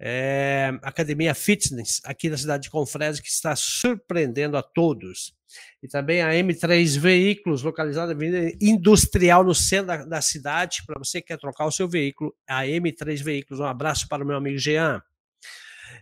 [0.00, 5.34] é, Academia Fitness, aqui na cidade de Confresa, que está surpreendendo a todos.
[5.82, 10.98] E também a M3 Veículos, localizada na Avenida Industrial, no centro da, da cidade, para
[10.98, 13.60] você que quer trocar o seu veículo, a M3 Veículos.
[13.60, 15.00] Um abraço para o meu amigo Jean.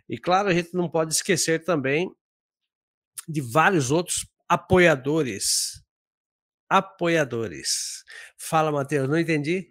[0.09, 2.11] E claro, a gente não pode esquecer também
[3.29, 5.83] de vários outros apoiadores.
[6.69, 8.05] Apoiadores.
[8.39, 9.69] Fala, Matheus, não entendi?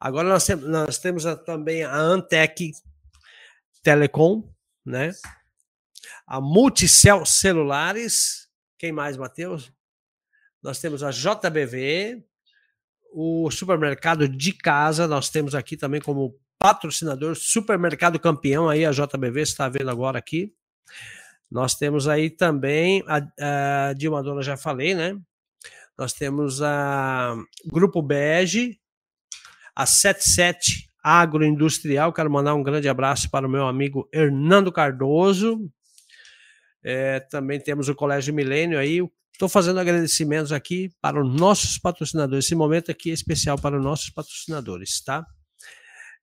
[0.00, 2.72] Agora nós, temos, nós temos a, também a Antec
[3.82, 4.50] Telecom,
[4.84, 5.12] né?
[6.26, 8.48] A Multicel Celulares.
[8.78, 9.70] Quem mais, Matheus?
[10.62, 12.24] Nós temos a JBV,
[13.12, 19.40] o supermercado de casa, nós temos aqui também como patrocinador, supermercado campeão aí, a JBV,
[19.42, 20.54] está vendo agora aqui.
[21.50, 25.18] Nós temos aí também, a, a Dilma Dona já falei, né?
[25.98, 27.34] Nós temos a
[27.66, 28.80] Grupo Bege,
[29.80, 32.12] a 77 Agroindustrial.
[32.12, 35.72] Quero mandar um grande abraço para o meu amigo Hernando Cardoso.
[36.84, 39.00] É, também temos o Colégio Milênio aí.
[39.32, 42.44] Estou fazendo agradecimentos aqui para os nossos patrocinadores.
[42.44, 45.24] Esse momento aqui é especial para os nossos patrocinadores, tá?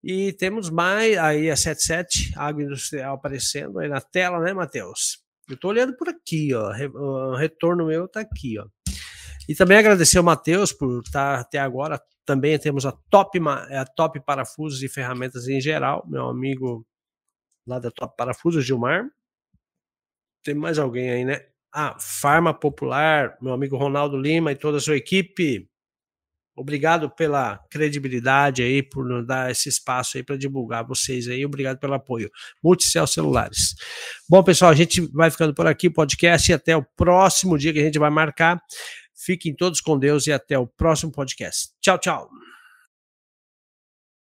[0.03, 5.17] E temos mais aí a 77 Agroindustrial aparecendo aí na tela, né, Matheus?
[5.49, 6.73] Eu estou olhando por aqui, ó.
[6.93, 8.67] O retorno meu está aqui, ó.
[9.47, 12.01] E também agradecer ao Matheus por estar até agora.
[12.25, 16.85] Também temos a Top, a Top Parafusos e Ferramentas em geral, meu amigo
[17.65, 19.05] lá da Top Parafusos, Gilmar.
[20.43, 21.45] Tem mais alguém aí, né?
[21.73, 25.69] Ah, Farma Popular, meu amigo Ronaldo Lima e toda a sua equipe.
[26.55, 31.45] Obrigado pela credibilidade aí, por nos dar esse espaço aí para divulgar vocês aí.
[31.45, 32.31] Obrigado pelo apoio.
[32.63, 33.75] Multicel Celulares.
[34.27, 37.79] Bom, pessoal, a gente vai ficando por aqui, podcast, e até o próximo dia que
[37.79, 38.59] a gente vai marcar.
[39.18, 41.72] Fiquem todos com Deus e até o próximo podcast.
[41.82, 42.46] Tchau, tchau.